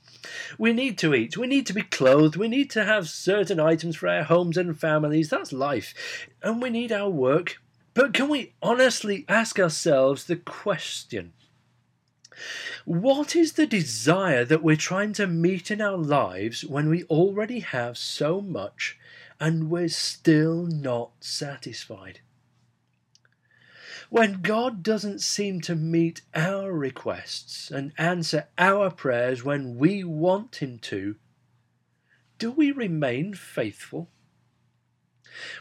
We 0.58 0.74
need 0.74 0.98
to 1.00 1.14
eat, 1.14 1.38
we 1.38 1.48
need 1.48 1.66
to 1.68 1.74
be 1.74 1.82
clothed, 1.82 2.36
we 2.36 2.48
need 2.48 2.70
to 2.72 2.84
have 2.84 3.10
certain 3.10 3.60
items 3.60 3.96
for 3.96 4.08
our 4.08 4.24
homes 4.24 4.58
and 4.58 4.80
families. 4.80 5.30
That's 5.30 5.54
life. 5.54 5.94
And 6.42 6.62
we 6.62 6.70
need 6.70 6.92
our 6.92 7.10
work. 7.10 7.62
But 7.94 8.14
can 8.14 8.30
we 8.30 8.54
honestly 8.62 9.26
ask 9.28 9.60
ourselves 9.60 10.26
the 10.26 10.36
question 10.36 11.34
what 12.86 13.36
is 13.36 13.54
the 13.54 13.66
desire 13.66 14.46
that 14.46 14.64
we're 14.64 14.76
trying 14.76 15.14
to 15.14 15.28
meet 15.28 15.72
in 15.72 15.82
our 15.82 15.98
lives 15.98 16.64
when 16.64 16.90
we 16.90 17.04
already 17.06 17.60
have 17.62 17.98
so 17.98 18.42
much 18.42 18.98
and 19.40 19.70
we're 19.70 19.90
still 19.90 20.66
not 20.66 21.12
satisfied? 21.20 22.20
When 24.10 24.42
God 24.42 24.84
doesn't 24.84 25.20
seem 25.20 25.62
to 25.62 25.76
meet 25.76 26.22
our 26.34 26.72
requests 26.72 27.70
and 27.70 27.92
answer 27.98 28.48
our 28.58 28.90
prayers 28.90 29.44
when 29.44 29.78
we 29.78 30.04
want 30.04 30.58
Him 30.58 30.80
to, 30.80 31.16
do 32.40 32.52
we 32.52 32.72
remain 32.72 33.34
faithful? 33.34 34.10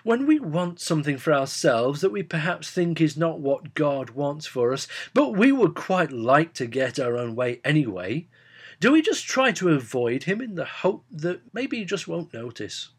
When 0.04 0.26
we 0.26 0.38
want 0.38 0.80
something 0.80 1.18
for 1.18 1.32
ourselves 1.34 2.00
that 2.00 2.12
we 2.12 2.22
perhaps 2.22 2.70
think 2.70 3.00
is 3.00 3.16
not 3.16 3.40
what 3.40 3.74
God 3.74 4.10
wants 4.10 4.46
for 4.46 4.72
us, 4.72 4.86
but 5.12 5.36
we 5.36 5.52
would 5.52 5.74
quite 5.74 6.12
like 6.12 6.54
to 6.54 6.66
get 6.66 6.98
our 6.98 7.16
own 7.16 7.34
way 7.34 7.60
anyway, 7.64 8.28
do 8.80 8.92
we 8.92 9.02
just 9.02 9.26
try 9.26 9.52
to 9.52 9.70
avoid 9.70 10.24
Him 10.24 10.40
in 10.40 10.54
the 10.54 10.64
hope 10.64 11.04
that 11.10 11.40
maybe 11.52 11.78
He 11.78 11.84
just 11.84 12.08
won't 12.08 12.32
notice? 12.32 12.90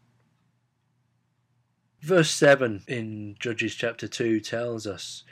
Verse 2.00 2.30
7 2.30 2.82
in 2.86 3.34
Judges 3.40 3.74
chapter 3.74 4.06
2 4.06 4.38
tells 4.38 4.86
us 4.86 5.24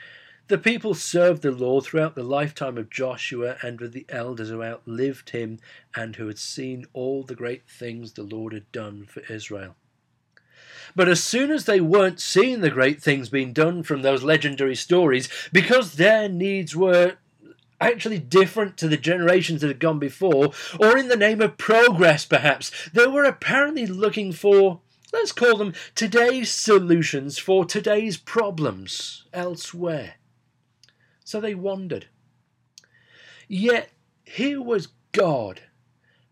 the 0.49 0.59
people 0.59 0.95
served 0.95 1.43
the 1.43 1.53
Lord 1.53 1.85
throughout 1.85 2.17
the 2.17 2.25
lifetime 2.25 2.77
of 2.77 2.91
Joshua 2.91 3.57
and 3.63 3.81
with 3.81 3.93
the 3.93 4.05
elders 4.09 4.49
who 4.49 4.63
outlived 4.63 5.31
him 5.31 5.61
and 5.95 6.17
who 6.17 6.27
had 6.27 6.39
seen 6.39 6.87
all 6.93 7.23
the 7.23 7.37
great 7.37 7.69
things 7.69 8.13
the 8.13 8.25
Lord 8.25 8.53
had 8.53 8.71
done 8.73 9.07
for 9.07 9.21
Israel. 9.33 9.77
But 10.97 11.09
as 11.09 11.23
soon 11.23 11.53
as 11.53 11.67
they 11.67 11.81
weren't 11.81 12.21
seeing 12.21 12.63
the 12.63 12.71
great 12.71 13.01
things 13.01 13.29
being 13.29 13.53
done 13.53 13.85
from 13.85 14.03
those 14.03 14.25
legendary 14.25 14.77
stories, 14.77 15.29
because 15.53 15.95
their 15.95 16.29
needs 16.29 16.75
were 16.75 17.17
actually 17.81 18.19
different 18.19 18.77
to 18.79 18.89
the 18.89 18.97
generations 18.97 19.61
that 19.61 19.69
had 19.69 19.81
gone 19.81 19.99
before, 19.99 20.53
or 20.81 20.97
in 20.97 21.09
the 21.09 21.17
name 21.17 21.41
of 21.41 21.59
progress 21.59 22.25
perhaps, 22.25 22.73
they 22.93 23.07
were 23.07 23.25
apparently 23.25 23.87
looking 23.87 24.33
for 24.33 24.81
let's 25.13 25.33
call 25.33 25.57
them 25.57 25.75
today's 25.95 26.51
solutions 26.51 27.39
for 27.39 27.65
today's 27.65 28.17
problems 28.17 29.25
elsewhere. 29.33 30.15
So 31.25 31.41
they 31.41 31.55
wandered. 31.55 32.09
Yet 33.49 33.91
here 34.25 34.61
was 34.61 34.89
God, 35.13 35.63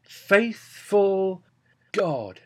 faithful 0.02 1.42
God. 1.92 2.40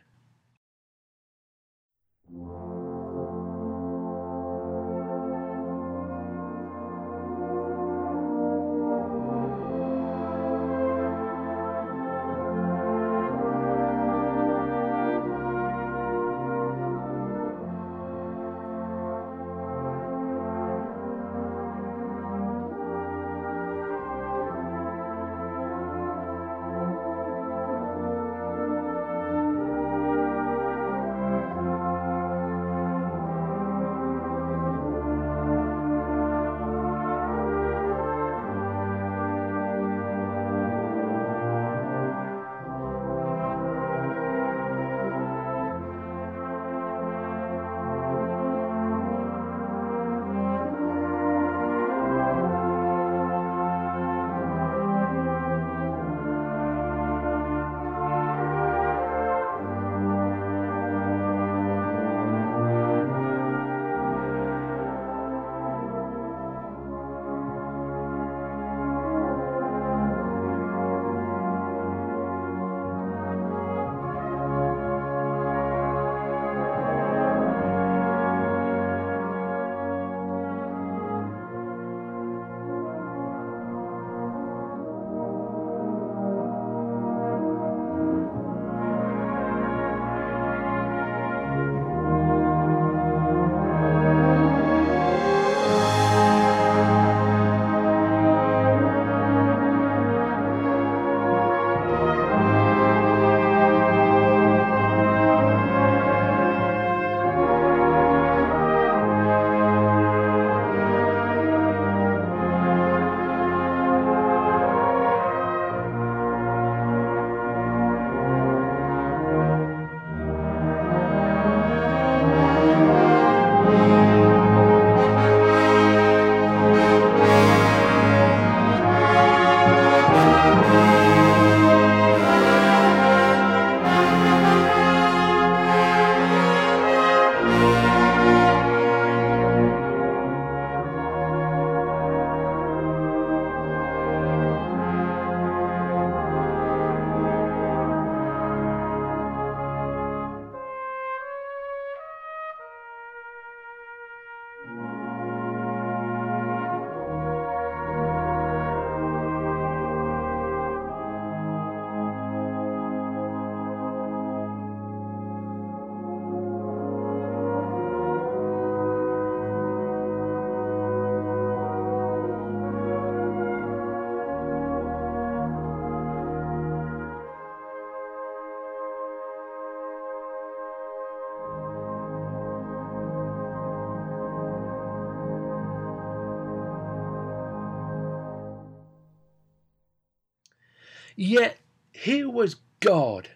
Yet 191.21 191.59
here 191.91 192.31
was 192.31 192.61
God, 192.79 193.31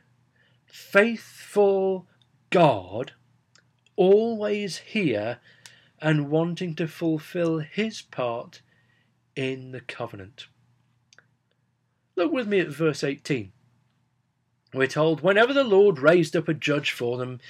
faithful 0.66 2.06
God, 2.50 3.10
always 3.96 4.78
here 4.78 5.40
and 6.00 6.30
wanting 6.30 6.76
to 6.76 6.86
fulfill 6.86 7.58
his 7.58 8.00
part 8.00 8.62
in 9.34 9.72
the 9.72 9.80
covenant. 9.80 10.46
Look 12.14 12.30
with 12.30 12.46
me 12.46 12.60
at 12.60 12.68
verse 12.68 13.02
18. 13.02 13.50
We're 14.72 14.86
told, 14.86 15.22
Whenever 15.22 15.52
the 15.52 15.64
Lord 15.64 15.98
raised 15.98 16.36
up 16.36 16.46
a 16.46 16.54
judge 16.54 16.92
for 16.92 17.18
them, 17.18 17.40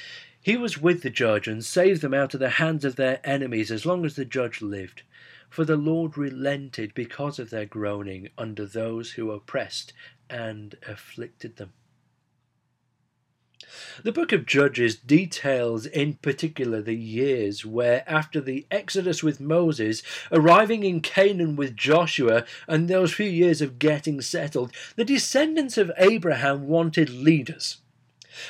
he 0.40 0.56
was 0.56 0.78
with 0.78 1.02
the 1.02 1.10
judge 1.10 1.46
and 1.46 1.62
saved 1.62 2.00
them 2.00 2.14
out 2.14 2.32
of 2.32 2.40
the 2.40 2.48
hands 2.48 2.86
of 2.86 2.96
their 2.96 3.20
enemies 3.22 3.70
as 3.70 3.84
long 3.84 4.02
as 4.06 4.16
the 4.16 4.24
judge 4.24 4.62
lived. 4.62 5.02
For 5.50 5.66
the 5.66 5.76
Lord 5.76 6.16
relented 6.16 6.94
because 6.94 7.38
of 7.38 7.50
their 7.50 7.66
groaning 7.66 8.30
under 8.38 8.64
those 8.64 9.12
who 9.12 9.30
oppressed 9.30 9.92
and 10.32 10.76
afflicted 10.88 11.56
them. 11.56 11.72
The 14.02 14.12
book 14.12 14.32
of 14.32 14.46
Judges 14.46 14.96
details 14.96 15.86
in 15.86 16.14
particular 16.14 16.82
the 16.82 16.96
years 16.96 17.64
where, 17.64 18.02
after 18.06 18.40
the 18.40 18.66
Exodus 18.70 19.22
with 19.22 19.40
Moses, 19.40 20.02
arriving 20.32 20.82
in 20.82 21.00
Canaan 21.00 21.54
with 21.54 21.76
Joshua, 21.76 22.44
and 22.66 22.88
those 22.88 23.14
few 23.14 23.28
years 23.28 23.62
of 23.62 23.78
getting 23.78 24.20
settled, 24.20 24.72
the 24.96 25.04
descendants 25.04 25.78
of 25.78 25.92
Abraham 25.96 26.66
wanted 26.66 27.10
leaders. 27.10 27.78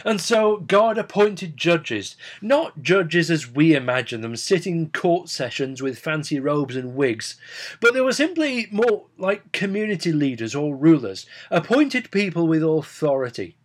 And 0.05 0.21
so 0.21 0.59
God 0.59 0.99
appointed 0.99 1.57
judges, 1.57 2.17
not 2.41 2.83
judges 2.83 3.31
as 3.31 3.51
we 3.51 3.75
imagine 3.75 4.21
them, 4.21 4.37
sitting 4.37 4.77
in 4.77 4.91
court 4.91 5.29
sessions 5.29 5.83
with 5.83 5.99
fancy 5.99 6.39
robes 6.39 6.77
and 6.77 6.95
wigs, 6.95 7.37
but 7.81 7.95
they 7.95 8.01
were 8.01 8.13
simply 8.13 8.69
more 8.71 9.07
like 9.19 9.53
community 9.53 10.13
leaders 10.13 10.55
or 10.55 10.77
rulers, 10.77 11.27
appointed 11.51 12.11
people 12.11 12.47
with 12.47 12.63
authority. 12.63 13.57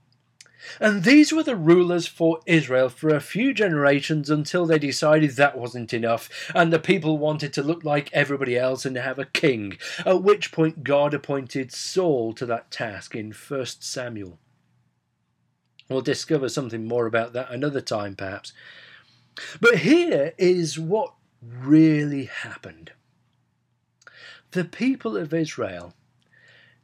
And 0.79 1.03
these 1.03 1.31
were 1.31 1.43
the 1.43 1.55
rulers 1.55 2.07
for 2.07 2.39
Israel 2.45 2.89
for 2.89 3.09
a 3.09 3.21
few 3.21 3.53
generations 3.53 4.29
until 4.29 4.65
they 4.65 4.79
decided 4.79 5.31
that 5.31 5.57
wasn't 5.57 5.93
enough 5.93 6.29
and 6.53 6.73
the 6.73 6.79
people 6.79 7.17
wanted 7.17 7.53
to 7.53 7.63
look 7.63 7.83
like 7.83 8.09
everybody 8.11 8.57
else 8.57 8.85
and 8.85 8.97
have 8.97 9.19
a 9.19 9.25
king, 9.25 9.77
at 10.05 10.23
which 10.23 10.51
point 10.51 10.83
God 10.83 11.13
appointed 11.13 11.71
Saul 11.71 12.33
to 12.33 12.45
that 12.47 12.71
task 12.71 13.15
in 13.15 13.31
1 13.31 13.65
Samuel. 13.65 14.39
We'll 15.89 16.01
discover 16.01 16.49
something 16.49 16.85
more 16.85 17.05
about 17.05 17.33
that 17.33 17.51
another 17.51 17.81
time, 17.81 18.15
perhaps. 18.15 18.53
But 19.61 19.79
here 19.79 20.33
is 20.37 20.77
what 20.79 21.13
really 21.41 22.25
happened. 22.25 22.91
The 24.51 24.65
people 24.65 25.15
of 25.15 25.33
Israel, 25.33 25.93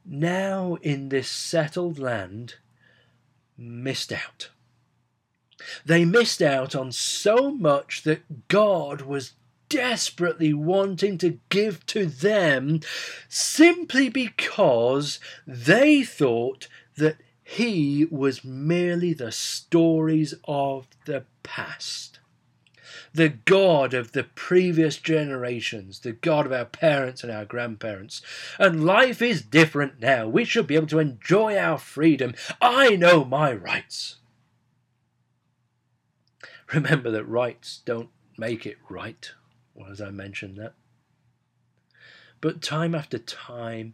now 0.05 0.77
in 0.81 1.09
this 1.09 1.29
settled 1.29 1.99
land, 1.99 2.55
missed 3.57 4.11
out. 4.11 4.49
They 5.85 6.05
missed 6.05 6.41
out 6.41 6.75
on 6.75 6.91
so 6.91 7.51
much 7.51 8.03
that 8.03 8.47
God 8.47 9.01
was 9.01 9.33
desperately 9.69 10.53
wanting 10.53 11.17
to 11.17 11.39
give 11.49 11.85
to 11.87 12.05
them 12.05 12.81
simply 13.27 14.09
because 14.09 15.19
they 15.47 16.03
thought 16.03 16.67
that 16.97 17.17
He 17.43 18.07
was 18.09 18.43
merely 18.43 19.13
the 19.13 19.31
stories 19.31 20.33
of 20.45 20.87
the 21.05 21.25
past 21.43 22.19
the 23.13 23.29
God 23.29 23.93
of 23.93 24.11
the 24.11 24.23
previous 24.23 24.97
generations, 24.97 25.99
the 25.99 26.13
God 26.13 26.45
of 26.45 26.51
our 26.51 26.65
parents 26.65 27.23
and 27.23 27.31
our 27.31 27.45
grandparents. 27.45 28.21
And 28.57 28.85
life 28.85 29.21
is 29.21 29.41
different 29.41 29.99
now. 29.99 30.27
We 30.27 30.45
should 30.45 30.67
be 30.67 30.75
able 30.75 30.87
to 30.87 30.99
enjoy 30.99 31.57
our 31.57 31.77
freedom. 31.77 32.33
I 32.59 32.95
know 32.95 33.23
my 33.23 33.53
rights. 33.53 34.17
Remember 36.73 37.11
that 37.11 37.25
rights 37.25 37.81
don't 37.85 38.09
make 38.37 38.65
it 38.65 38.77
right, 38.89 39.31
as 39.89 40.01
I 40.01 40.09
mentioned 40.09 40.57
that. 40.57 40.73
But 42.41 42.61
time 42.61 42.95
after 42.95 43.19
time, 43.19 43.93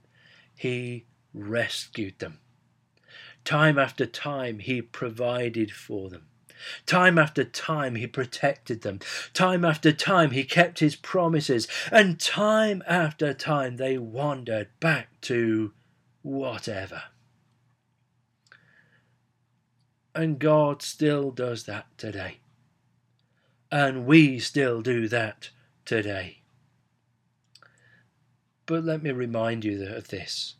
he 0.55 1.05
rescued 1.33 2.19
them. 2.19 2.39
Time 3.45 3.79
after 3.79 4.05
time, 4.05 4.59
he 4.59 4.81
provided 4.81 5.71
for 5.71 6.09
them. 6.09 6.25
Time 6.85 7.17
after 7.17 7.43
time 7.43 7.95
he 7.95 8.07
protected 8.07 8.81
them. 8.81 8.99
Time 9.33 9.63
after 9.63 9.91
time 9.91 10.31
he 10.31 10.43
kept 10.43 10.79
his 10.79 10.95
promises. 10.95 11.67
And 11.91 12.19
time 12.19 12.83
after 12.87 13.33
time 13.33 13.77
they 13.77 13.97
wandered 13.97 14.67
back 14.79 15.21
to 15.21 15.73
whatever. 16.21 17.03
And 20.13 20.39
God 20.39 20.81
still 20.81 21.31
does 21.31 21.63
that 21.63 21.85
today. 21.97 22.39
And 23.71 24.05
we 24.05 24.39
still 24.39 24.81
do 24.81 25.07
that 25.07 25.51
today. 25.85 26.41
But 28.65 28.83
let 28.83 29.01
me 29.01 29.11
remind 29.11 29.63
you 29.63 29.85
of 29.85 30.09
this. 30.09 30.55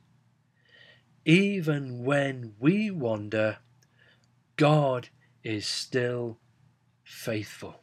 Even 1.29 2.03
when 2.03 2.55
we 2.57 2.89
wander, 2.89 3.59
God 4.55 5.09
is 5.43 5.67
still 5.67 6.39
faithful. 7.03 7.81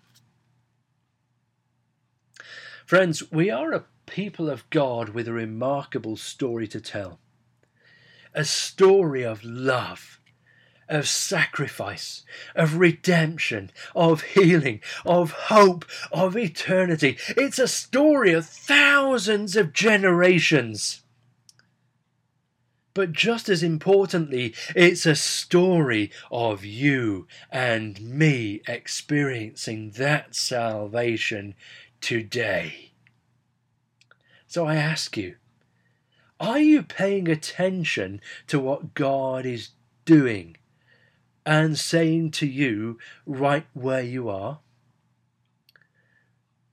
Friends, 2.84 3.30
we 3.30 3.48
are 3.48 3.72
a 3.72 3.84
people 4.06 4.50
of 4.50 4.68
God 4.70 5.10
with 5.10 5.28
a 5.28 5.32
remarkable 5.32 6.16
story 6.16 6.66
to 6.66 6.80
tell. 6.80 7.20
A 8.34 8.44
story 8.44 9.22
of 9.24 9.44
love, 9.44 10.18
of 10.88 11.06
sacrifice, 11.06 12.24
of 12.56 12.78
redemption, 12.78 13.70
of 13.94 14.22
healing, 14.22 14.80
of 15.04 15.30
hope, 15.30 15.84
of 16.10 16.36
eternity. 16.36 17.16
It's 17.28 17.60
a 17.60 17.68
story 17.68 18.32
of 18.32 18.44
thousands 18.44 19.54
of 19.54 19.72
generations. 19.72 21.04
But 22.96 23.12
just 23.12 23.50
as 23.50 23.62
importantly, 23.62 24.54
it's 24.74 25.04
a 25.04 25.14
story 25.14 26.10
of 26.30 26.64
you 26.64 27.26
and 27.52 28.00
me 28.00 28.62
experiencing 28.66 29.90
that 29.98 30.34
salvation 30.34 31.56
today. 32.00 32.92
So 34.46 34.64
I 34.64 34.76
ask 34.76 35.14
you, 35.14 35.34
are 36.40 36.58
you 36.58 36.82
paying 36.82 37.28
attention 37.28 38.22
to 38.46 38.58
what 38.58 38.94
God 38.94 39.44
is 39.44 39.72
doing 40.06 40.56
and 41.44 41.78
saying 41.78 42.30
to 42.30 42.46
you 42.46 42.98
right 43.26 43.66
where 43.74 44.00
you 44.00 44.30
are? 44.30 44.60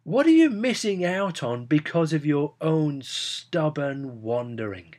What 0.05 0.25
are 0.25 0.29
you 0.29 0.49
missing 0.49 1.03
out 1.03 1.43
on 1.43 1.65
because 1.65 2.13
of 2.13 2.25
your 2.25 2.53
own 2.61 3.01
stubborn 3.01 4.21
wandering? 4.21 4.95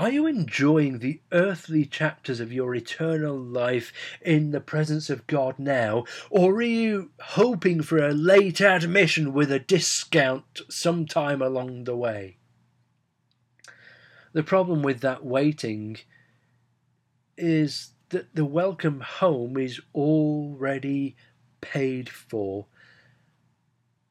Are 0.00 0.10
you 0.10 0.24
enjoying 0.24 1.00
the 1.00 1.20
earthly 1.30 1.84
chapters 1.84 2.40
of 2.40 2.50
your 2.50 2.74
eternal 2.74 3.36
life 3.36 3.92
in 4.22 4.50
the 4.50 4.58
presence 4.62 5.10
of 5.10 5.26
God 5.26 5.58
now, 5.58 6.04
or 6.30 6.54
are 6.54 6.62
you 6.62 7.10
hoping 7.20 7.82
for 7.82 7.98
a 7.98 8.14
late 8.14 8.62
admission 8.62 9.34
with 9.34 9.52
a 9.52 9.58
discount 9.58 10.62
sometime 10.70 11.42
along 11.42 11.84
the 11.84 11.98
way? 11.98 12.38
The 14.32 14.42
problem 14.42 14.80
with 14.80 15.00
that 15.00 15.22
waiting 15.22 15.98
is 17.36 17.90
that 18.08 18.34
the 18.34 18.46
welcome 18.46 19.00
home 19.00 19.58
is 19.58 19.82
already 19.94 21.14
paid 21.60 22.08
for. 22.08 22.68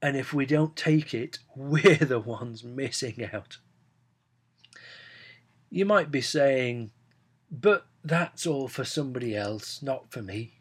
And 0.04 0.16
if 0.16 0.36
we 0.36 0.46
don't 0.46 0.76
take 0.76 1.16
it, 1.16 1.40
we're 1.56 1.96
the 1.96 2.20
ones 2.20 2.64
missing 2.64 3.28
out. 3.34 3.58
You 5.70 5.86
might 5.86 6.12
be 6.12 6.22
saying, 6.22 6.92
but 7.52 7.86
that's 8.04 8.48
all 8.48 8.68
for 8.68 8.84
somebody 8.84 9.36
else, 9.36 9.82
not 9.82 10.12
for 10.12 10.22
me. 10.22 10.60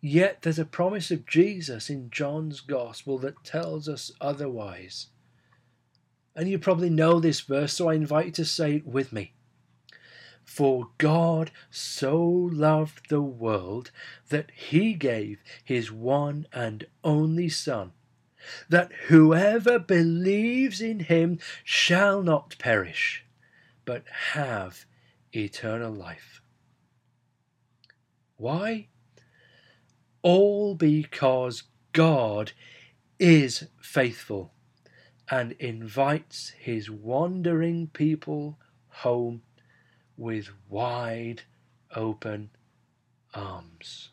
Yet 0.00 0.42
there's 0.42 0.58
a 0.58 0.64
promise 0.64 1.10
of 1.10 1.26
Jesus 1.26 1.90
in 1.90 2.10
John's 2.10 2.60
Gospel 2.60 3.18
that 3.18 3.44
tells 3.44 3.88
us 3.88 4.10
otherwise. 4.20 5.08
And 6.34 6.48
you 6.48 6.58
probably 6.58 6.90
know 6.90 7.20
this 7.20 7.40
verse, 7.40 7.74
so 7.74 7.88
I 7.88 7.94
invite 7.94 8.26
you 8.26 8.32
to 8.32 8.44
say 8.44 8.76
it 8.76 8.86
with 8.86 9.12
me. 9.12 9.34
For 10.44 10.88
God 10.98 11.50
so 11.70 12.18
loved 12.24 13.08
the 13.10 13.20
world 13.20 13.90
that 14.30 14.50
he 14.54 14.94
gave 14.94 15.42
his 15.62 15.92
one 15.92 16.46
and 16.52 16.86
only 17.04 17.48
Son, 17.48 17.92
that 18.68 18.92
whoever 19.08 19.78
believes 19.78 20.80
in 20.80 21.00
him 21.00 21.38
shall 21.64 22.22
not 22.22 22.56
perish, 22.58 23.24
but 23.84 24.04
have 24.32 24.84
eternal 25.32 25.92
life. 25.92 26.40
Why? 28.36 28.88
All 30.22 30.74
because 30.74 31.64
God 31.92 32.52
is 33.18 33.66
faithful 33.80 34.52
and 35.30 35.52
invites 35.52 36.50
his 36.58 36.90
wandering 36.90 37.88
people 37.88 38.58
home 38.88 39.42
with 40.16 40.50
wide 40.68 41.42
open 41.94 42.50
arms. 43.34 44.10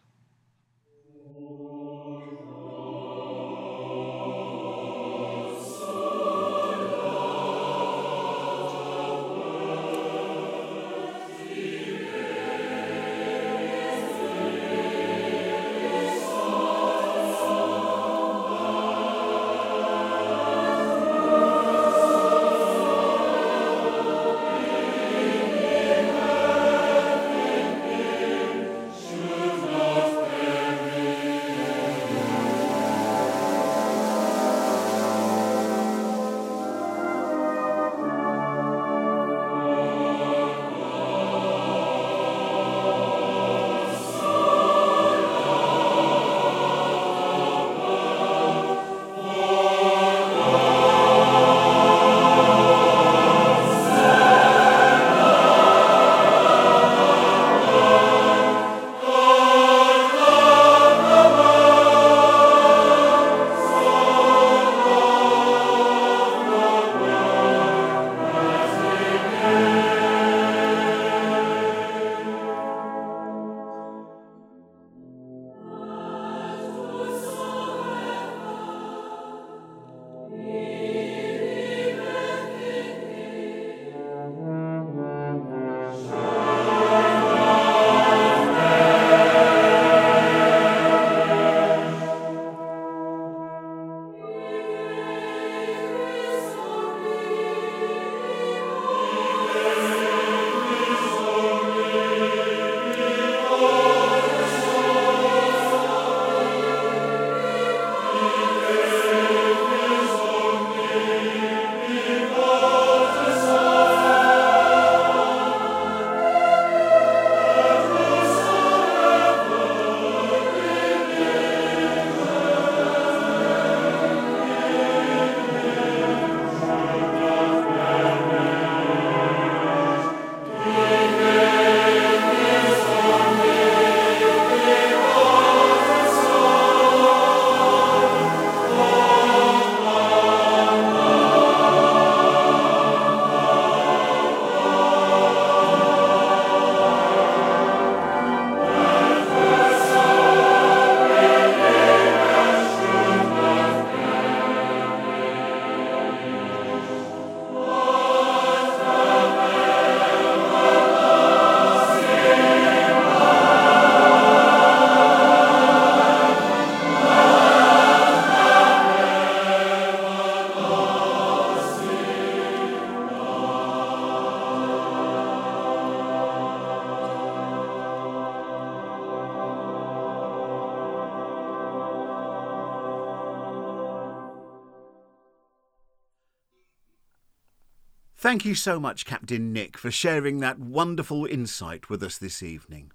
Thank 188.28 188.44
you 188.44 188.56
so 188.56 188.78
much, 188.78 189.06
Captain 189.06 189.54
Nick, 189.54 189.78
for 189.78 189.90
sharing 189.90 190.40
that 190.40 190.60
wonderful 190.60 191.26
insight 191.26 191.90
with 191.90 192.04
us 192.04 192.18
this 192.18 192.44
evening. 192.44 192.92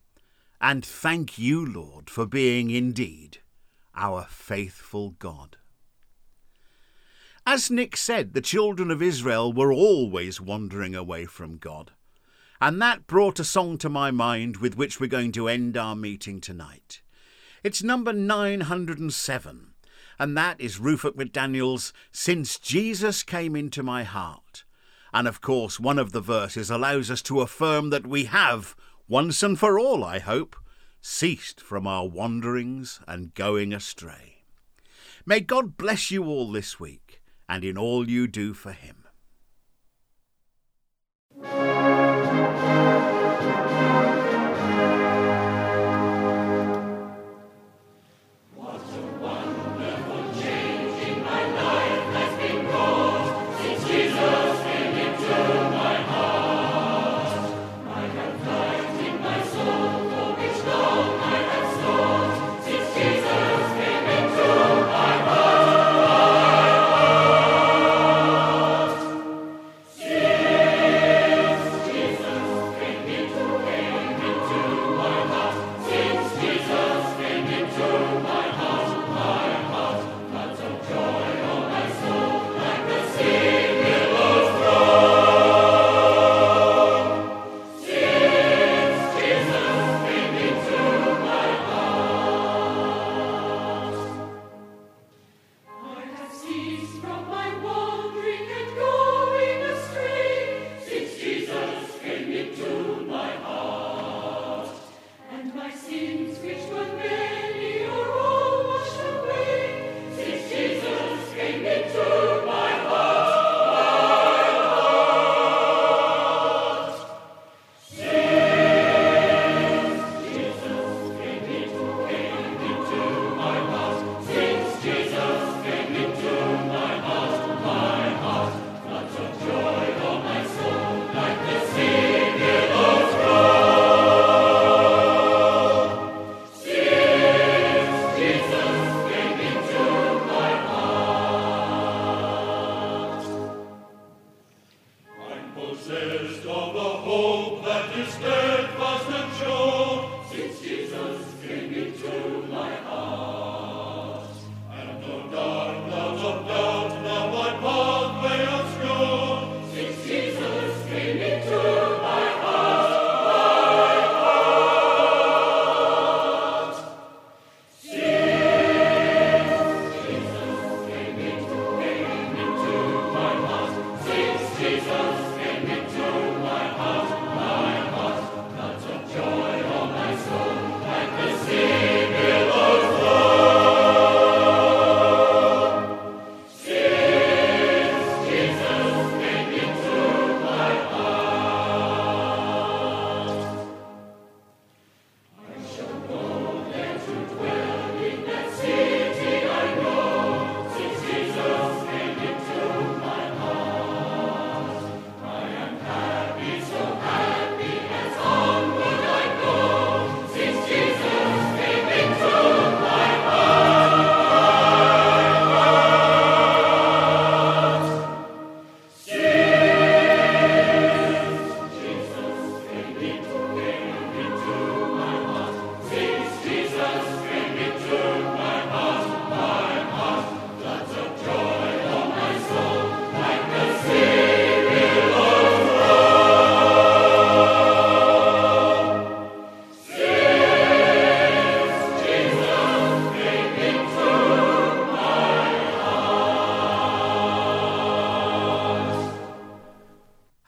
And 0.60 0.84
thank 0.84 1.38
you, 1.38 1.64
Lord, 1.64 2.10
for 2.10 2.26
being 2.26 2.70
indeed 2.70 3.38
our 3.96 4.26
faithful 4.28 5.12
God. 5.12 5.56
As 7.46 7.70
Nick 7.70 7.96
said, 7.96 8.34
the 8.34 8.42
children 8.42 8.90
of 8.90 9.00
Israel 9.00 9.54
were 9.54 9.72
always 9.72 10.38
wandering 10.38 10.94
away 10.94 11.24
from 11.24 11.56
God. 11.56 11.92
And 12.60 12.82
that 12.82 13.06
brought 13.06 13.40
a 13.40 13.44
song 13.44 13.78
to 13.78 13.88
my 13.88 14.10
mind 14.10 14.58
with 14.58 14.76
which 14.76 15.00
we're 15.00 15.06
going 15.06 15.32
to 15.32 15.48
end 15.48 15.78
our 15.78 15.96
meeting 15.96 16.42
tonight. 16.42 17.00
It's 17.64 17.82
number 17.82 18.12
907, 18.12 19.68
and 20.18 20.36
that 20.36 20.60
is 20.60 20.78
Rufus 20.78 21.12
McDaniel's 21.12 21.94
Since 22.12 22.58
Jesus 22.58 23.22
Came 23.22 23.56
Into 23.56 23.82
My 23.82 24.04
Heart. 24.04 24.64
And 25.12 25.28
of 25.28 25.40
course, 25.40 25.78
one 25.78 25.98
of 25.98 26.12
the 26.12 26.20
verses 26.20 26.70
allows 26.70 27.10
us 27.10 27.22
to 27.22 27.40
affirm 27.40 27.90
that 27.90 28.06
we 28.06 28.24
have, 28.24 28.74
once 29.08 29.42
and 29.42 29.58
for 29.58 29.78
all, 29.78 30.02
I 30.02 30.18
hope, 30.18 30.56
ceased 31.00 31.60
from 31.60 31.86
our 31.86 32.06
wanderings 32.06 33.00
and 33.06 33.34
going 33.34 33.72
astray. 33.72 34.44
May 35.26 35.40
God 35.40 35.76
bless 35.76 36.10
you 36.10 36.24
all 36.24 36.50
this 36.50 36.80
week 36.80 37.22
and 37.48 37.64
in 37.64 37.76
all 37.76 38.08
you 38.08 38.26
do 38.26 38.54
for 38.54 38.72
Him. 38.72 39.04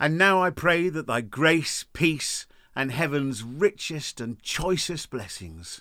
And 0.04 0.18
now 0.18 0.42
I 0.42 0.50
pray 0.50 0.90
that 0.90 1.06
thy 1.06 1.22
grace, 1.22 1.86
peace, 1.94 2.46
and 2.76 2.92
heaven's 2.92 3.42
richest 3.42 4.20
and 4.20 4.38
choicest 4.42 5.08
blessings 5.08 5.80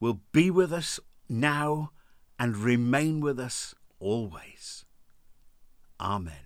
will 0.00 0.22
be 0.32 0.50
with 0.50 0.72
us 0.72 0.98
now 1.28 1.90
and 2.38 2.56
remain 2.56 3.20
with 3.20 3.38
us 3.38 3.74
always. 4.00 4.86
Amen. 6.00 6.41